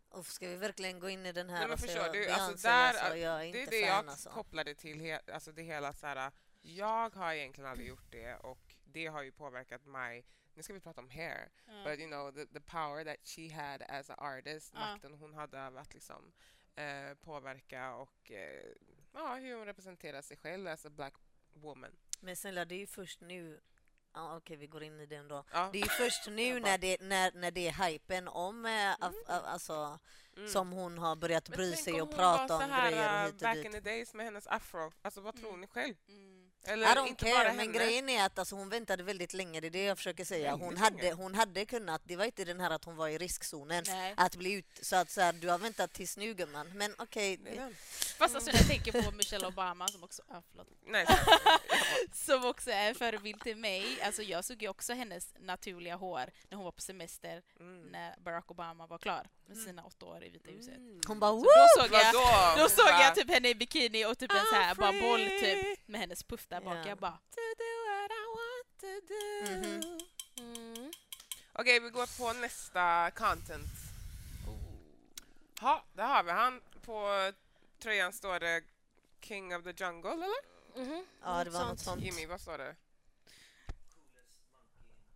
[0.09, 2.33] Och ska vi verkligen gå in i den här Nej, men och förstår du, Beyoncé,
[2.33, 4.31] alltså där, alltså, jag är det är inte det fan jag alltså.
[4.31, 6.33] kopplade till, he, alltså det hela så här.
[6.63, 10.25] Jag har egentligen aldrig gjort det och det har ju påverkat mig.
[10.55, 11.51] Nu ska vi prata om hair.
[11.67, 11.85] Ja.
[11.85, 14.81] But you know, the, the power that she had as an artist, Ja.
[14.81, 16.33] makten hon hade över att liksom
[16.75, 18.65] eh, påverka och eh,
[19.13, 21.15] ja, hur hon representerar sig själv as a black
[21.53, 21.97] woman.
[22.21, 23.61] Men snälla, det är ju först nu
[24.15, 25.45] Ja, Okej, vi går in i den då.
[25.53, 25.71] Ja.
[25.73, 29.25] Det är ju först nu när det, när, när det är hypen om, eh, af-
[29.29, 29.99] a- alltså,
[30.37, 30.49] Mm.
[30.49, 33.35] som hon har börjat Men bry sig om och prata om grejer uh, och hit
[33.35, 33.65] och back dit.
[33.67, 34.93] in the days med hennes afro.
[35.03, 35.61] Alltså vad tror Mm.
[35.61, 35.95] ni själv?
[36.09, 36.32] Mm.
[36.65, 37.73] Eller I don't inte care, bara men henne.
[37.73, 40.55] grejen är att alltså, hon väntade väldigt länge, det är det jag försöker säga.
[40.55, 43.85] Hon hade, hon hade kunnat, det var inte den här att hon var i riskzonen,
[43.87, 44.15] Nej.
[44.17, 46.73] att bli ut, så att så här, du har väntat tills nu gumman.
[46.75, 47.77] Men okej, den.
[48.19, 51.15] Fast alltså när jag tänker på Michelle Obama som också, ah, förlåt, Nej, så-
[52.33, 54.03] som också är en förebild till mig.
[54.03, 57.83] Alltså jag såg ju också hennes naturliga hår när hon var på semester mm.
[57.83, 60.77] när Barack Obama var klar med sina åtta år i Vita huset.
[60.77, 61.01] Mm.
[61.07, 61.43] hon bara Så Woo!
[61.77, 64.75] då såg jag, då såg jag typ henne i bikini och typ en så här
[64.75, 66.77] bara boll typ med hennes puff där bak.
[66.77, 66.89] Ja.
[66.89, 69.53] Jag bara To do what I want to do.
[69.53, 69.99] Mhm.
[70.39, 70.93] Mm.
[71.53, 73.67] Okej, vi går på nästa content.
[75.61, 76.61] Ja, där har vi han.
[76.83, 77.33] På
[77.79, 78.63] tröjan står det
[79.21, 80.53] King of the Jungle, eller?
[80.77, 81.07] Mhm.
[81.23, 82.03] Ja, det var något sånt.
[82.03, 82.77] Jimmy, vad står det?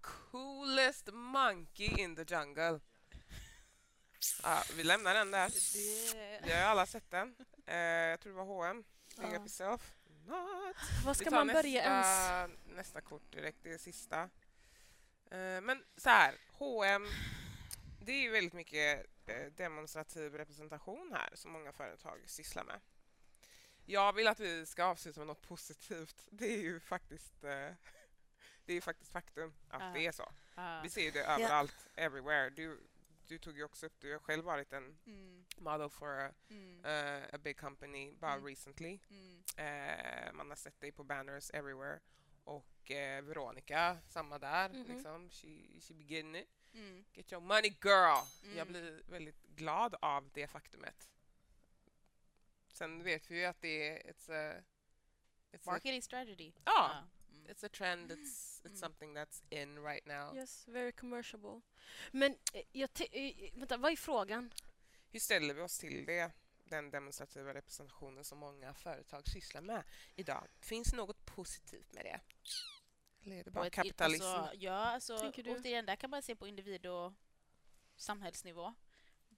[0.00, 2.80] Coolest monkey in the jungle.
[4.42, 5.48] Ja, vi lämnar den där.
[5.48, 6.40] det...
[6.46, 7.36] Vi har alla sett den.
[7.66, 8.84] Eh, jag tror det var H&M.
[9.16, 9.28] Big Ja.
[9.30, 9.92] up yourself.
[10.26, 10.76] Not.
[11.06, 12.58] Vi ska man nästa, börja ens?
[12.66, 14.20] nästa kort direkt, det är sista.
[15.30, 17.06] Eh, men så här, H&M
[18.00, 22.80] det är ju väldigt mycket eh, demonstrativ representation här som många företag sysslar med.
[23.84, 26.26] Jag vill att vi ska avsluta med något positivt.
[26.30, 27.50] Det är ju faktiskt, eh,
[28.64, 29.88] det är ju faktiskt faktum att Ja.
[29.94, 30.32] det är så.
[30.54, 30.80] Ah.
[30.82, 32.50] Vi ser ju det överallt, everywhere.
[32.50, 32.80] Du,
[33.28, 36.84] du tog ju också upp, du har själv varit en Mm, model for a, mm,
[36.84, 38.46] eh, a big company bara Mm.
[38.46, 38.98] recently.
[39.10, 39.42] mm.
[39.56, 42.00] Eh, man har sett dig på banners everywhere.
[42.44, 44.68] Och eh, Veronica, samma där.
[44.68, 44.82] Mhm.
[44.94, 45.30] Liksom.
[45.30, 46.48] She, she be getting it.
[46.74, 47.04] Mm.
[47.12, 48.24] Get your money girl!
[48.44, 48.56] Mm.
[48.56, 51.10] Jag blir väldigt glad av det faktumet.
[52.72, 54.12] Sen vet vi ju att det är...
[54.12, 54.62] It's a,
[55.52, 56.52] it's a, Marketing strategy.
[56.64, 56.90] Ja.
[56.98, 57.08] Mm.
[57.50, 58.76] It's a trend, it's, it's Mm.
[58.76, 60.36] something that's in right now.
[60.36, 61.62] Yes, very commercial.
[62.12, 64.52] Men eh, jag te- eh, vänta, vad är frågan?
[65.10, 66.30] Hur ställer vi oss till det?
[66.64, 69.82] Den demonstrativa representationen som många företag sysslar med
[70.14, 70.48] idag.
[70.60, 72.20] Finns det något positivt med det?
[73.22, 74.24] Eller är det bara ett- kapitalism?
[74.24, 75.16] Alltså, ja, alltså,
[75.46, 77.12] återigen, där kan man se på individ och
[77.96, 78.74] samhällsnivå.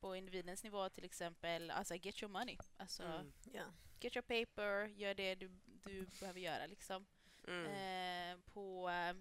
[0.00, 2.58] På individens nivå till exempel, alltså get your money.
[2.76, 3.32] Alltså, Mm.
[3.52, 3.64] Ja.
[4.00, 5.48] get your paper, gör det du,
[5.84, 7.06] du behöver göra liksom.
[7.48, 7.66] Mm.
[8.32, 9.14] Eh, på eh,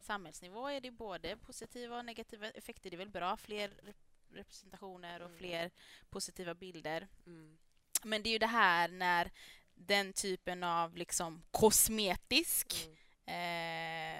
[0.00, 2.90] samhällsnivå är det både positiva och negativa effekter.
[2.90, 5.38] Det är väl bra, fler rep- representationer och Mm.
[5.38, 5.70] fler
[6.10, 7.08] positiva bilder.
[7.26, 7.58] Mm.
[8.02, 9.30] Men det är ju det här när
[9.74, 12.88] den typen av liksom kosmetisk
[13.26, 14.16] Mm.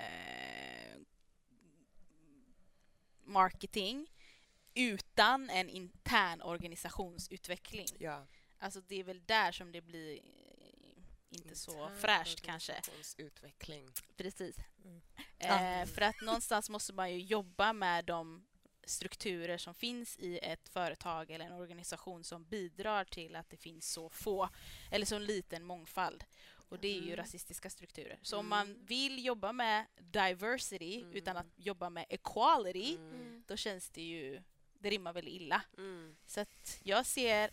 [0.96, 1.00] eh,
[3.24, 4.10] marketing
[4.74, 7.86] utan en intern organisationsutveckling.
[7.98, 8.26] Ja.
[8.58, 10.20] Alltså det är väl där som det blir
[11.32, 12.72] inte så fräscht kanske.
[12.72, 13.88] organisationsutveckling.
[14.16, 14.56] Precis.
[14.84, 15.00] Mm.
[15.38, 18.44] Eh, för att någonstans måste man ju jobba med de
[18.84, 23.92] strukturer som finns i ett företag eller en organisation som bidrar till att det finns
[23.92, 24.48] så få
[24.90, 26.24] eller så liten mångfald.
[26.68, 27.16] Och det är ju Mm.
[27.16, 28.18] rasistiska strukturer.
[28.22, 28.48] Så om Mm.
[28.68, 31.12] man vill jobba med diversity Mm.
[31.12, 33.44] utan att jobba med equality, Mm.
[33.46, 34.42] då känns det ju,
[34.78, 35.62] det rimmar väl illa.
[35.78, 36.16] Mm.
[36.26, 37.50] Så att jag ser,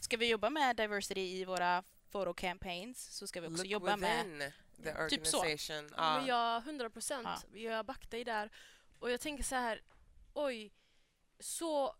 [0.00, 3.96] ska vi jobba med diversity i våra photo campaigns så ska vi också Look jobba
[3.96, 4.52] med
[5.10, 5.38] Typ så.
[5.40, 5.90] organization.
[6.26, 6.58] Ja.
[6.64, 7.58] 100 procent, Ja.
[7.58, 8.50] jag backar dig där.
[8.98, 9.82] Och jag tänker så här,
[10.34, 10.72] oj,
[11.40, 11.96] så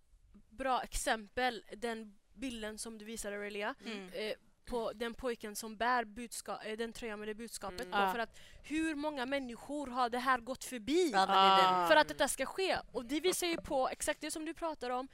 [0.50, 3.74] bra exempel, den bilden som du visade Aurelia.
[3.84, 4.08] mm.
[4.12, 4.32] Eh,
[4.64, 7.92] på den pojken som bär budska- eh, den tröjan med det budskapet Mm.
[7.92, 7.98] på.
[7.98, 8.12] Ja.
[8.12, 11.12] För att hur många människor har det här gått förbi.
[11.16, 11.88] Ah.
[11.88, 12.78] för att detta ska ske?
[12.92, 15.08] Och det visar ju på exakt det som du pratar om.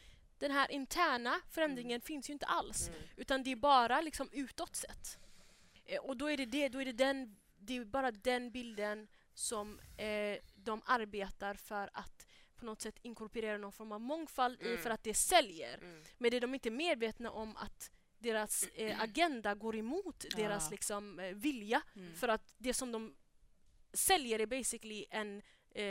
[0.45, 2.89] Den här interna förändringen finns ju inte alls.
[2.89, 3.01] Mm.
[3.17, 5.19] Utan det är bara liksom utåt sett.
[5.85, 9.09] Eh, och då är det, det, då är det, den, det är bara den bilden
[9.35, 12.27] som eh, de arbetar för att
[12.57, 14.79] på något sätt inkorporera någon form av mångfald i Mm.
[14.83, 15.79] för att det säljer.
[15.79, 16.03] Mm.
[16.19, 20.71] Men det är de inte medvetna om att deras eh, agenda går emot deras Ja.
[20.71, 21.83] liksom, eh, vilja.
[21.97, 22.15] Mm.
[22.15, 23.15] För att det som de
[23.93, 25.43] säljer är basically en,
[25.75, 25.85] eh,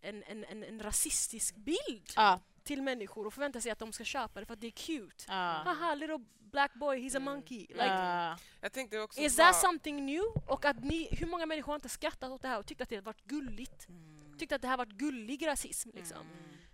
[0.00, 4.04] en, en, en, en rasistisk bild Ja, till människor och förväntar sig att de ska
[4.04, 5.24] köpa det för att det är cute.
[5.28, 5.34] ja.
[5.64, 7.24] Haha, little black boy, he's a Mm.
[7.24, 7.58] monkey.
[7.68, 8.38] Like, Ja.
[8.60, 10.22] Jag tänkte också Is that something new?
[10.46, 12.88] Och att ni, hur många människor har inte skrattat åt det här och tyckt att
[12.88, 13.88] det har varit gulligt?
[13.88, 14.38] Mm.
[14.38, 16.18] Tyckt att det här varit gullig rasism liksom.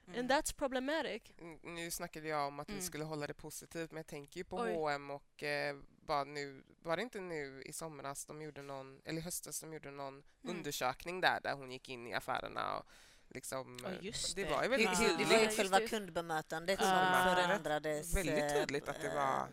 [0.07, 0.19] Mm.
[0.21, 1.23] And that's problematic.
[1.39, 2.81] Mm, Nu snackade jag om att Mm.
[2.81, 4.75] vi skulle hålla det positivt men jag tänker ju på Oj.
[4.75, 5.77] H&M och eh,
[6.07, 9.73] bara nu, var det inte nu i somras de gjorde någon, eller i höstas de
[9.73, 10.57] gjorde någon Mm.
[10.57, 12.87] undersökning där, där hon gick in i affärerna och
[13.35, 14.51] liksom, Ja, just det det.
[14.51, 15.17] var ju Det, väldigt Ja.
[15.19, 15.89] det var ju tydligt, själva det.
[15.89, 16.87] kundbemötandet Ja.
[16.87, 18.17] som förändrades.
[18.17, 19.49] väldigt eh, tydligt att det eh, var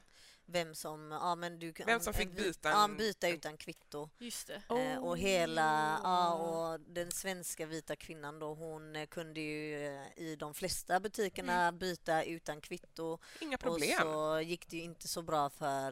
[0.45, 1.73] Vem som, ja men du.
[1.85, 4.09] Vem som fick byta Ja, en- byta en- utan kvitto.
[4.17, 4.61] Just det.
[4.93, 5.99] Eh, och hela, Oh.
[6.03, 9.75] ja och den svenska vita kvinnan då, hon kunde ju
[10.15, 13.17] i de flesta butikerna byta utan kvitto.
[13.39, 13.99] inga Och problem.
[14.01, 15.91] så gick det ju inte så bra för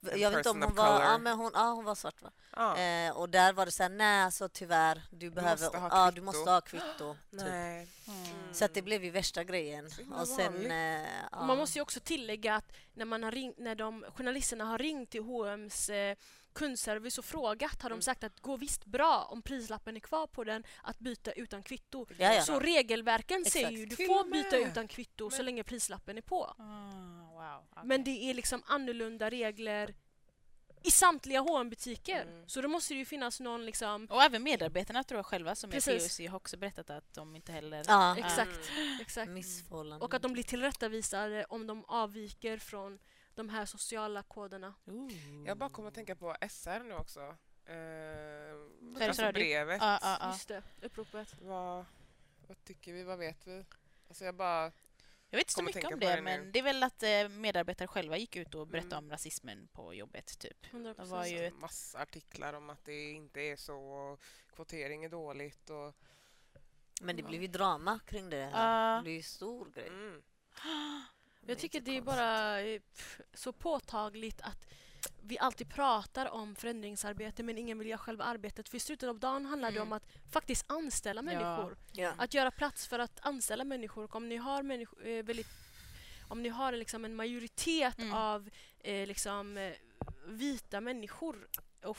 [0.00, 2.30] jag vet inte om hon var, ja, men hon, ja, hon var svart va?
[2.56, 2.76] Ja.
[2.78, 6.06] Eh, och där var det så här, nej så tyvärr, du behöver, måste ha ja,
[6.06, 7.14] du kvitto." måste ha kvitto.
[7.30, 7.40] Typ.
[7.42, 7.88] Nej.
[8.08, 8.54] Mm.
[8.54, 9.90] Så att det blev ju värsta grejen.
[9.90, 11.46] Så Och sen, eh, ja.
[11.46, 15.10] Man måste ju också tillägga att när, man har ring, när de, journalisterna har ringt
[15.10, 16.16] till H&M's eh,
[16.52, 18.02] kundservice och frågat har de Mm.
[18.02, 21.62] sagt att det går visst bra om prislappen är kvar på den att byta utan
[21.62, 22.06] kvitto.
[22.18, 22.42] Ja, ja.
[22.42, 23.78] Så regelverken säger Exakt.
[23.80, 26.44] ju du Till får byta utan kvitto så Men- länge prislappen är på.
[26.44, 27.64] Ah, wow.
[27.70, 27.82] okej.
[27.84, 29.94] Men det är liksom annorlunda regler
[30.82, 32.48] i samtliga hm butiker Mm.
[32.48, 34.06] Så då måste det ju finnas någon liksom...
[34.10, 36.18] Och även medarbetarna tror jag själva som är Precis.
[36.18, 37.84] POC har också berättat att de inte heller...
[37.88, 38.16] Ja.
[38.18, 38.70] Exakt.
[39.00, 39.30] exakt.
[39.30, 40.02] Missförhållanden.
[40.02, 42.98] Och att de blir tillrättavisade om de avviker från
[43.34, 44.74] de här sociala koderna.
[44.86, 45.12] Ooh.
[45.46, 47.20] Jag bara kommer att tänka på SR nu också.
[47.68, 49.78] Eh, alltså brevet.
[49.80, 50.32] Ja, ja, ja.
[50.32, 51.34] Just det, uppropet.
[51.40, 51.84] Vad,
[52.46, 53.04] vad tycker vi?
[53.04, 53.64] Vad vet vi?
[54.08, 54.72] Alltså jag bara...
[55.30, 57.88] Jag vet inte så mycket om det, det men det är väl att eh, medarbetare
[57.88, 59.04] själva gick ut och berättade Mm.
[59.04, 60.66] om rasismen på jobbet, typ.
[60.72, 60.94] 100%.
[60.96, 61.60] Det var ju ett...
[61.60, 64.20] massa artiklar om att det inte är så och
[64.54, 65.94] kvotering är dåligt och...
[67.00, 68.50] Men det blev ju drama kring det.
[68.52, 68.96] Här.
[68.96, 69.86] Det blev ju stor grej.
[69.88, 70.22] Mm.
[71.46, 72.80] Jag tycker det är bara eh,
[73.34, 74.66] så påtagligt att
[75.22, 78.68] vi alltid pratar om förändringsarbete men ingen vill göra själva arbetet.
[78.68, 79.88] För i slutet av dagen handlar det Mm.
[79.88, 81.76] om att faktiskt anställa människor.
[81.92, 82.12] Ja.
[82.18, 84.04] Att göra plats för att anställa människor.
[84.04, 85.46] Och om ni har, människor, eh, väldigt,
[86.28, 88.14] om ni har liksom en majoritet Mm.
[88.14, 89.72] av eh, liksom, eh,
[90.26, 91.48] vita människor
[91.82, 91.98] och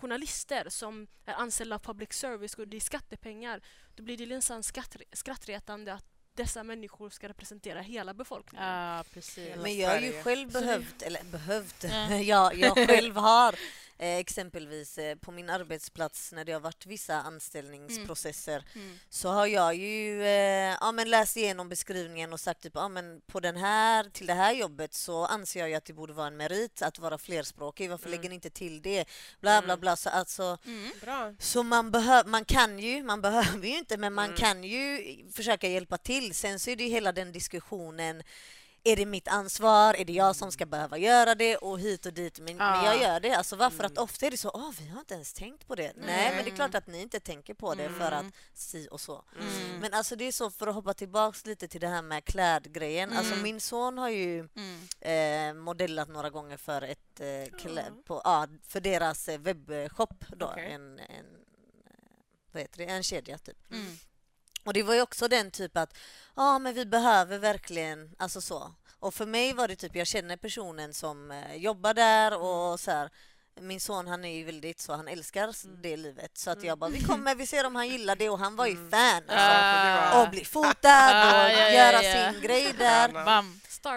[0.00, 3.60] journalister som är anställda av public service och det är skattepengar,
[3.94, 8.66] då blir det skratt, skrattretande att dessa människor ska representera hela befolkningen.
[8.68, 9.56] Ja, precis.
[9.56, 12.16] Men jag har ju själv behövt, eller behövt, Ja.
[12.20, 13.54] ja, jag själv har
[13.98, 18.98] eh, exempelvis eh, på min arbetsplats när det har varit vissa anställningsprocesser Mm.
[19.10, 23.20] så har jag ju eh, ja, men läst igenom beskrivningen och sagt typ, ja, men
[23.26, 26.26] på den här, till det här jobbet så anser jag ju att det borde vara
[26.26, 27.90] en merit att vara flerspråkig.
[27.90, 28.18] Varför Mm.
[28.18, 29.04] lägger ni inte till det?
[29.40, 29.80] Bla bla Mm.
[29.80, 29.96] bla.
[29.96, 31.36] Så, alltså, Mm.
[31.38, 31.92] Så man,
[32.26, 34.36] man kan ju, man behöver ju inte, men man Mm.
[34.36, 36.34] kan ju försöka hjälpa till.
[36.34, 38.22] Sen så är det ju hela den diskussionen
[38.92, 39.94] är det mitt ansvar?
[39.94, 41.56] Är det jag som ska behöva göra det?
[41.56, 42.38] Och hit och dit.
[42.40, 43.02] Men, men jag Ja.
[43.02, 43.32] gör det.
[43.32, 44.04] Alltså varför att Mm.
[44.04, 45.92] ofta är det så, åh vi har inte ens tänkt på det.
[45.96, 46.34] Nej, Nej.
[46.36, 48.32] men det är klart att ni inte tänker på det för att Mm.
[48.54, 49.24] si och så.
[49.40, 49.80] Mm.
[49.80, 53.12] Men alltså det är så, för att hoppa tillbaks lite till det här med klädgrejen.
[53.12, 53.42] Alltså Mm.
[53.42, 54.80] min son har ju Mm.
[55.00, 58.02] eh, modellat några gånger för ett eh, kläd, Ja.
[58.06, 60.46] på, ja, för deras eh, webbshop då.
[60.46, 60.72] Okej.
[60.72, 61.92] En, en, eh,
[62.52, 62.84] vad heter det?
[62.84, 63.58] en kedja typ.
[64.66, 64.68] Mm.
[64.68, 65.96] Och det var ju också den typ att
[66.36, 68.74] ja men vi behöver verkligen, alltså så.
[69.00, 72.90] Och för mig var det typ, jag känner personen som eh, jobbar där och så
[72.90, 73.10] här.
[73.60, 76.38] Min son han är ju väldigt så, han älskar s- det livet.
[76.38, 78.66] Så att jag bara, vi kommer, vi ser om han gillar det och han var
[78.66, 78.90] ju Mm.
[78.90, 79.22] fan.
[79.28, 80.82] Ja, Alltså, för det var- och bli fotad och
[81.34, 82.32] Ah, ja, ja, göra ja.
[82.32, 83.08] sin grej där.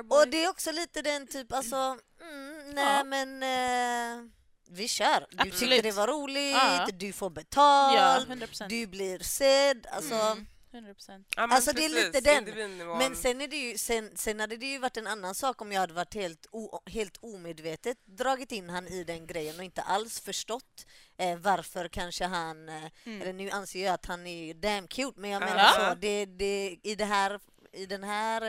[0.09, 1.76] Och det är också lite den typ, alltså,
[2.22, 3.03] mm, nej Ja.
[3.03, 4.30] men eh,
[4.72, 5.26] vi kör.
[5.30, 5.59] Du Absolut.
[5.59, 6.88] tyckte det var roligt, Ja.
[6.93, 8.70] du får betalt, Ja, 100 procent.
[8.70, 9.88] du blir sedd.
[9.91, 10.45] Alltså, Mm.
[10.72, 11.28] 100 procent.
[11.36, 12.78] Ja, men Alltså, det är lite den.
[12.97, 15.72] Men sen, är det ju, sen, sen hade det ju varit en annan sak om
[15.72, 19.82] jag hade varit helt, o, helt omedvetet dragit in han i den grejen och inte
[19.82, 20.86] alls förstått
[21.17, 22.70] eh, varför kanske han...
[22.70, 23.22] Eh, Mm.
[23.22, 25.45] Eller nu anser jag att han är ju damn cute, men jag Ja.
[25.45, 25.89] menar Ja.
[25.89, 27.39] så, det, det, i, det här,
[27.74, 28.41] i den här...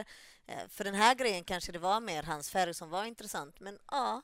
[0.47, 3.79] Eh, för den här grejen kanske det var mer hans färg som var intressant, men
[3.91, 4.23] ja.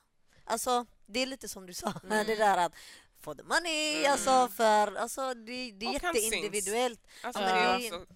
[0.49, 2.25] Alltså, det är lite som du sa, Mm.
[2.27, 2.73] det där att
[3.21, 4.11] få the money, Mm.
[4.11, 4.95] alltså för...
[4.95, 6.99] Alltså, det, det är Och jätteindividuellt.
[7.21, 8.13] Alltså, Ja, det men är det är- också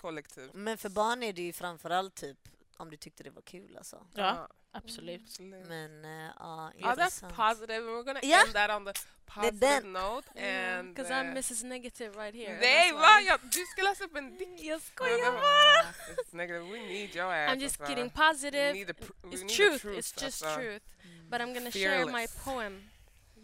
[0.00, 0.50] kollektiv.
[0.54, 2.38] Men för barn är det ju framförallt typ
[2.76, 4.06] om du tyckte det var kul alltså.
[4.14, 5.20] Ja, absolut.
[5.22, 5.66] absolut.
[5.68, 7.36] Men eh, ja, Ja, that's intressant.
[7.36, 7.80] positive.
[7.80, 8.42] We're gonna Ja.
[8.44, 8.92] end that on the
[9.26, 9.92] positive den.
[9.92, 10.28] note.
[10.78, 12.58] And, Because eh, I'm Mrs Negative right here.
[12.60, 13.18] Nej, That's va?
[13.18, 13.26] why.
[13.26, 14.60] Ja, du ska läsa upp en dikt.
[14.60, 15.92] Jag Ja, skojar bara!
[16.22, 16.64] It's negative.
[16.72, 17.50] We need your ass.
[17.50, 17.94] I'm just alltså.
[17.94, 18.10] kidding.
[18.14, 18.72] We Positive.
[18.72, 19.82] need the pr- we It's need the truth.
[19.82, 20.60] truth, It's just alltså.
[20.60, 20.84] truth.
[21.30, 22.44] But I'm gonna share my Fearless.
[22.44, 22.88] poem.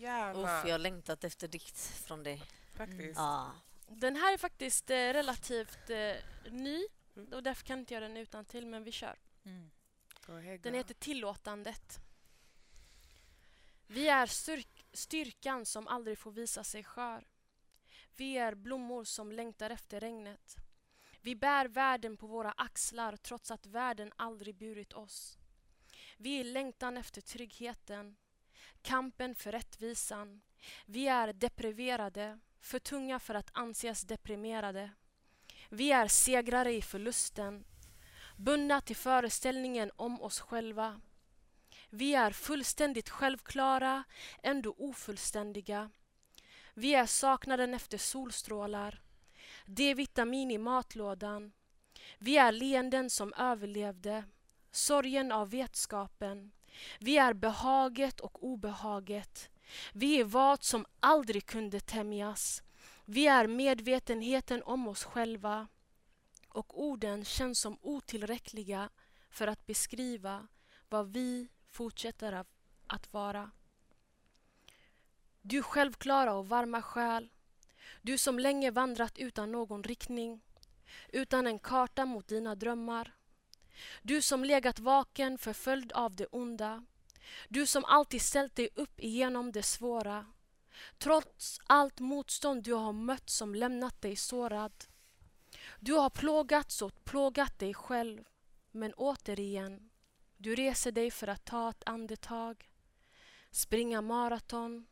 [0.04, 2.42] Gärna, Uff, jag har längtat efter dikt från dig.
[2.74, 3.16] faktiskt.
[3.18, 3.50] Ja.
[3.88, 6.14] Den här är faktiskt eh, relativt eh,
[6.50, 6.86] ny
[7.16, 7.32] Mm.
[7.32, 9.18] och därför kan inte jag den utan till men vi kör.
[9.44, 9.70] Mm.
[10.62, 11.98] Den heter Tillåtandet.
[13.86, 17.26] Vi är styrk styrkan som aldrig får visa sig skör.
[18.16, 20.56] Vi är blommor som längtar efter regnet.
[21.20, 25.38] Vi bär världen på våra axlar trots att världen aldrig burit oss.
[26.16, 28.16] Vi är längtan efter tryggheten,
[28.84, 30.40] kampen för rättvisan.
[30.86, 34.90] Vi är depriverade, för tunga för att anses deprimerade.
[35.68, 37.64] Vi är segrare i förlusten,
[38.36, 41.00] bundna till föreställningen om oss själva.
[41.90, 44.04] Vi är fullständigt självklara,
[44.42, 45.90] ändå ofullständiga.
[46.74, 49.02] Vi är saknaden efter solstrålar,
[49.66, 51.52] D-vitamin i matlådan.
[52.18, 54.24] Vi är leenden som överlevde,
[54.70, 56.52] sorgen av vetskapen.
[56.98, 59.50] Vi är behaget och obehaget.
[59.92, 62.62] Vi är vad som aldrig kunde tämjas.
[63.04, 65.68] Vi är medvetenheten om oss själva
[66.48, 68.90] och orden känns som otillräckliga
[69.30, 70.46] för att beskriva
[70.88, 72.44] vad vi fortsätter
[72.86, 73.50] att vara.
[75.42, 77.30] Du självklara och varma själ.
[78.02, 80.40] Du som länge vandrat utan någon riktning.
[81.08, 83.14] Utan en karta mot dina drömmar.
[84.02, 86.84] Du som legat vaken förföljd av det onda.
[87.48, 90.26] Du som alltid ställt dig upp igenom det svåra.
[90.98, 94.72] Trots allt motstånd du har mött som lämnat dig sårad.
[95.80, 98.24] Du har plågats och plågat dig själv.
[98.70, 99.90] Men återigen,
[100.36, 102.70] du reser dig för att ta ett andetag.
[103.50, 104.86] Springa maraton.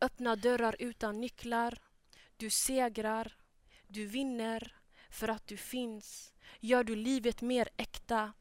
[0.00, 1.78] Öppna dörrar utan nycklar.
[2.36, 3.36] Du segrar.
[3.86, 4.76] Du vinner.
[5.10, 8.32] För att du finns gör du livet mer äkta.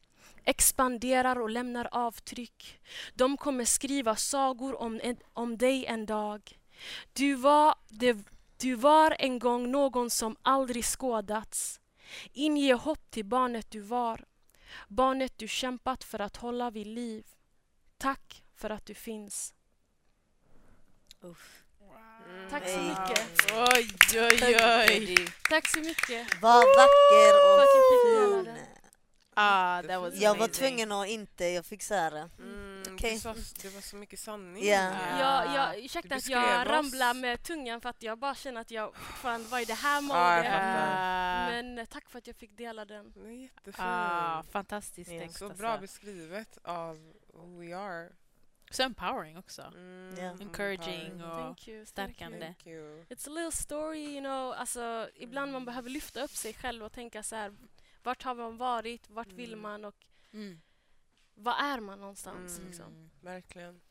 [0.44, 2.80] Expanderar och lämnar avtryck.
[3.14, 6.60] De kommer skriva sagor om, en, om dig en dag.
[7.14, 8.18] Du var, det,
[8.58, 11.80] du var en gång någon som aldrig skådats.
[12.34, 14.26] Inge hopp till barnet du var.
[14.88, 17.26] Barnet du kämpat för att hålla vid liv.
[17.98, 19.54] Tack för att du finns.
[22.30, 22.50] Mm.
[22.50, 22.90] Tack så Nej.
[22.90, 23.28] mycket.
[23.54, 24.58] Oj, oj,
[24.90, 25.28] oj.
[25.50, 26.42] Tack så mycket.
[26.42, 28.66] Var vacker och fin.
[29.42, 32.30] Ah, that was Jag var tvungen att inte, jag fick så här.
[32.40, 34.68] Mm, du sa, det var så mycket sanning.
[34.68, 34.82] Ja.
[34.82, 35.56] där.
[35.56, 39.48] Jag, ursäkta att jag ramlar med tungan för att jag bara känner att jag fortfarande
[39.50, 40.52] var i det här Ja, jag modet.
[40.52, 41.52] fattar.
[41.52, 43.12] Men eh, tack för att jag fick dela den.
[43.16, 43.76] Det är jättefint.
[43.80, 45.20] Ah, fantastisk Ja.
[45.20, 45.38] text.
[45.38, 45.62] så alltså.
[45.62, 46.96] bra beskrivet av
[47.34, 48.10] who we are.
[48.72, 49.62] Så empowering också.
[49.62, 50.32] Mm, Ja.
[50.42, 51.22] Encouraging empowering.
[51.24, 51.86] och Thank you.
[51.86, 52.40] stärkande.
[52.40, 53.04] Thank you.
[53.10, 54.54] It's a little story, you know.
[54.54, 57.54] Alltså, ibland man behöver lyfta upp sig själv och tänka så här.
[58.04, 59.10] Vart har man varit?
[59.10, 59.62] Vart vill Mm.
[59.62, 59.86] man?
[59.86, 59.96] Och
[60.34, 60.62] Mm.
[61.36, 62.58] var är man någonstans?
[62.58, 62.68] Mm.
[62.70, 63.10] Liksom?
[63.22, 63.82] Verkligen.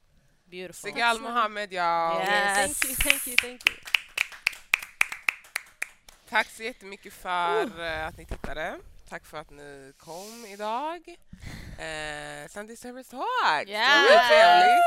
[0.45, 0.93] Beautiful.
[0.93, 2.20] Sigal Mohammed, ja.
[2.20, 2.81] Yes.
[2.81, 3.79] Thank you, thank you, thank you.
[6.29, 8.79] Tack så jättemycket för eh, att ni tittade.
[9.09, 11.09] Tack för att ni kom idag.
[11.78, 13.66] Eh, Sunday Service Talk!
[13.66, 14.02] Det Yeah.
[14.02, 14.84] var trevligt.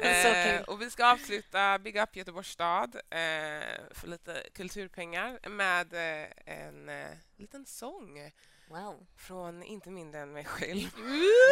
[0.00, 0.24] Yes!
[0.24, 6.28] Eh, och vi ska avsluta Big Up Göteborgs stad eh, för lite kulturpengar med eh,
[6.46, 8.30] en eh, liten sång
[8.68, 9.06] Wow.
[9.16, 10.88] från inte mindre än mig själv.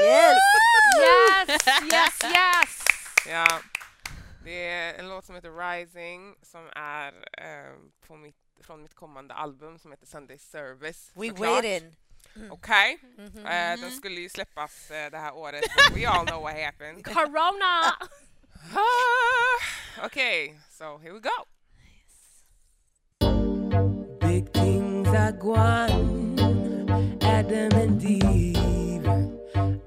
[0.00, 0.38] Yes!
[1.00, 2.84] Yes, yes, yes!
[3.28, 3.60] Ja,
[4.44, 7.74] det är en låt som heter Rising som är eh,
[8.06, 11.10] på mitt, från mitt kommande album som heter Sunday Service.
[11.14, 11.96] We waiting.
[12.50, 13.46] Okej, Mhm.
[13.46, 17.04] eh, den skulle ju släppas eh, det här året, but we all know what happened.
[17.14, 17.96] Corona!
[18.74, 21.46] Ah, Okej, so here we go.
[24.20, 26.36] Big things are gone.
[27.22, 29.06] Adam and Eve.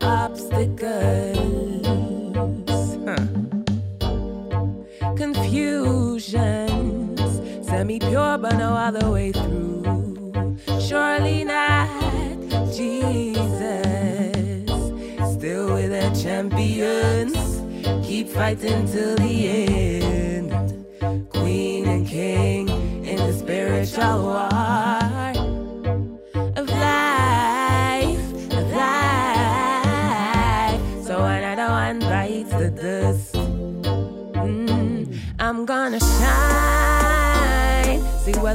[0.02, 1.88] Obstacles.
[3.06, 3.26] Huh.
[7.80, 8.04] Confusions.
[8.04, 10.58] me pure, but no other way through.
[10.82, 11.88] Surely not
[12.74, 13.46] Jesus.
[15.34, 17.36] Still with the champions.
[18.06, 21.30] Keep fighting till the end.
[21.30, 22.68] Queen and king
[23.06, 24.49] in the spiritual war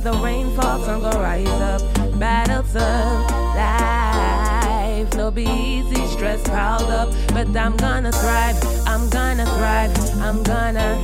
[0.04, 1.80] the rain falls, I'm gonna rise up.
[2.18, 5.14] Battles of life.
[5.14, 7.08] No be easy, stress piled up.
[7.28, 8.56] But I'm gonna thrive.
[8.86, 9.92] I'm gonna thrive.
[10.20, 10.98] I'm gonna,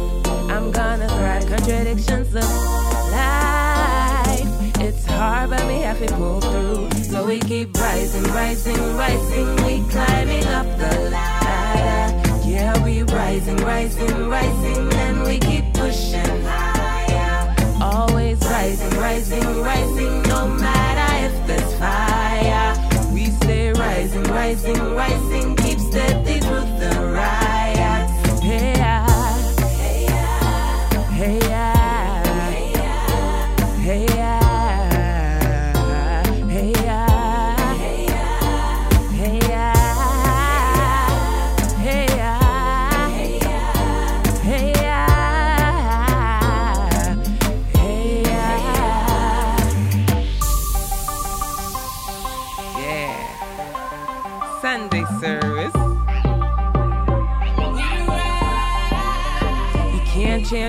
[0.52, 1.46] I'm gonna thrive.
[1.46, 2.44] Contradictions of
[3.10, 4.50] life.
[4.78, 6.90] It's hard, but we have to pull through.
[7.02, 9.56] So we keep rising, rising, rising.
[9.64, 12.46] We climbing up the ladder.
[12.46, 16.69] Yeah, we rising, rising, rising, and we keep pushing higher.
[18.42, 22.74] Rising, rising, rising, no matter if there's fire.
[23.12, 26.79] We stay rising, rising, rising, keep steady through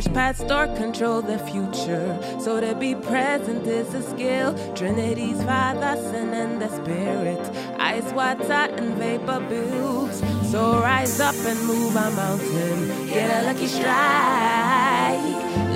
[0.02, 2.18] change past or control the future.
[2.39, 4.54] So to be present is a skill.
[4.76, 7.39] Trinity's Father, Son, and the Spirit.
[7.80, 10.20] Ice, water, and vapor builds.
[10.52, 13.08] So rise up and move a mountain.
[13.08, 15.22] Get a lucky strike.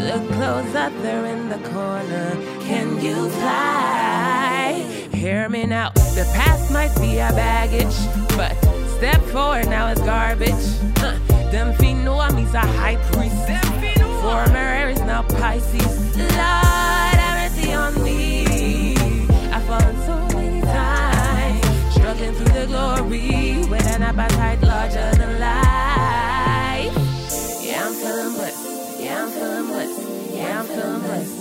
[0.08, 0.72] Look close
[1.02, 2.32] there in the corner.
[2.62, 4.86] Can you fly?
[5.12, 5.90] Hear me now.
[5.90, 7.98] The past might be a baggage,
[8.38, 8.54] but
[8.98, 10.66] step forward now is garbage.
[10.98, 11.18] Huh.
[11.52, 13.65] Them feet know me's a high priest.
[14.36, 16.18] Former Aries now Pisces.
[16.18, 16.30] Lord,
[17.24, 18.98] have mercy on me.
[19.56, 26.94] I've fallen so many times, struggling through the glory with an appetite larger than life.
[27.64, 29.00] Yeah, I'm feeling blessed.
[29.00, 30.02] Yeah, I'm feeling blessed.
[30.36, 31.36] Yeah, I'm feeling blessed.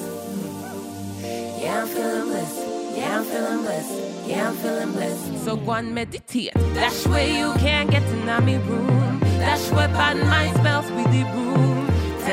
[1.60, 2.62] Yeah, I'm feeling blessed.
[2.96, 4.28] Yeah, I'm feeling blessed.
[4.28, 5.44] Yeah, I'm feeling blessed.
[5.44, 6.52] So go and meditate.
[6.74, 9.18] That's where you can get in my room.
[9.42, 11.83] That's where bad mind spells with the broom.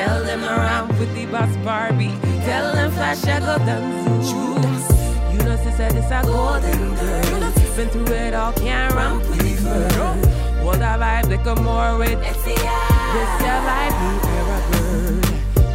[0.02, 2.18] Tell them around with the boss Barbie.
[2.44, 4.60] Tell them flash I go down zoom.
[5.32, 7.52] You know, sister, this is a golden girl.
[7.76, 9.88] Been through it all, can't run prefer.
[10.64, 12.18] What a vibe, they come more with.
[12.18, 15.22] This your vibe, you ever good.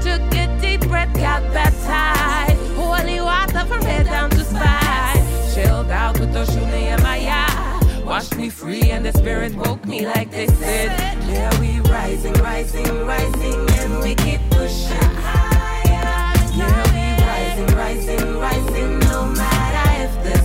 [0.04, 2.60] Took a deep breath, got baptized.
[2.76, 5.24] Holy water from head down to spine.
[5.54, 8.04] Chilled out with Oshune and Maya.
[8.04, 11.17] Washed me free and the spirit woke me like they said.
[11.28, 16.34] Yeah, we rising, rising, rising, and we keep pushing higher.
[16.56, 20.37] Yeah, we rising, rising, rising, no matter if the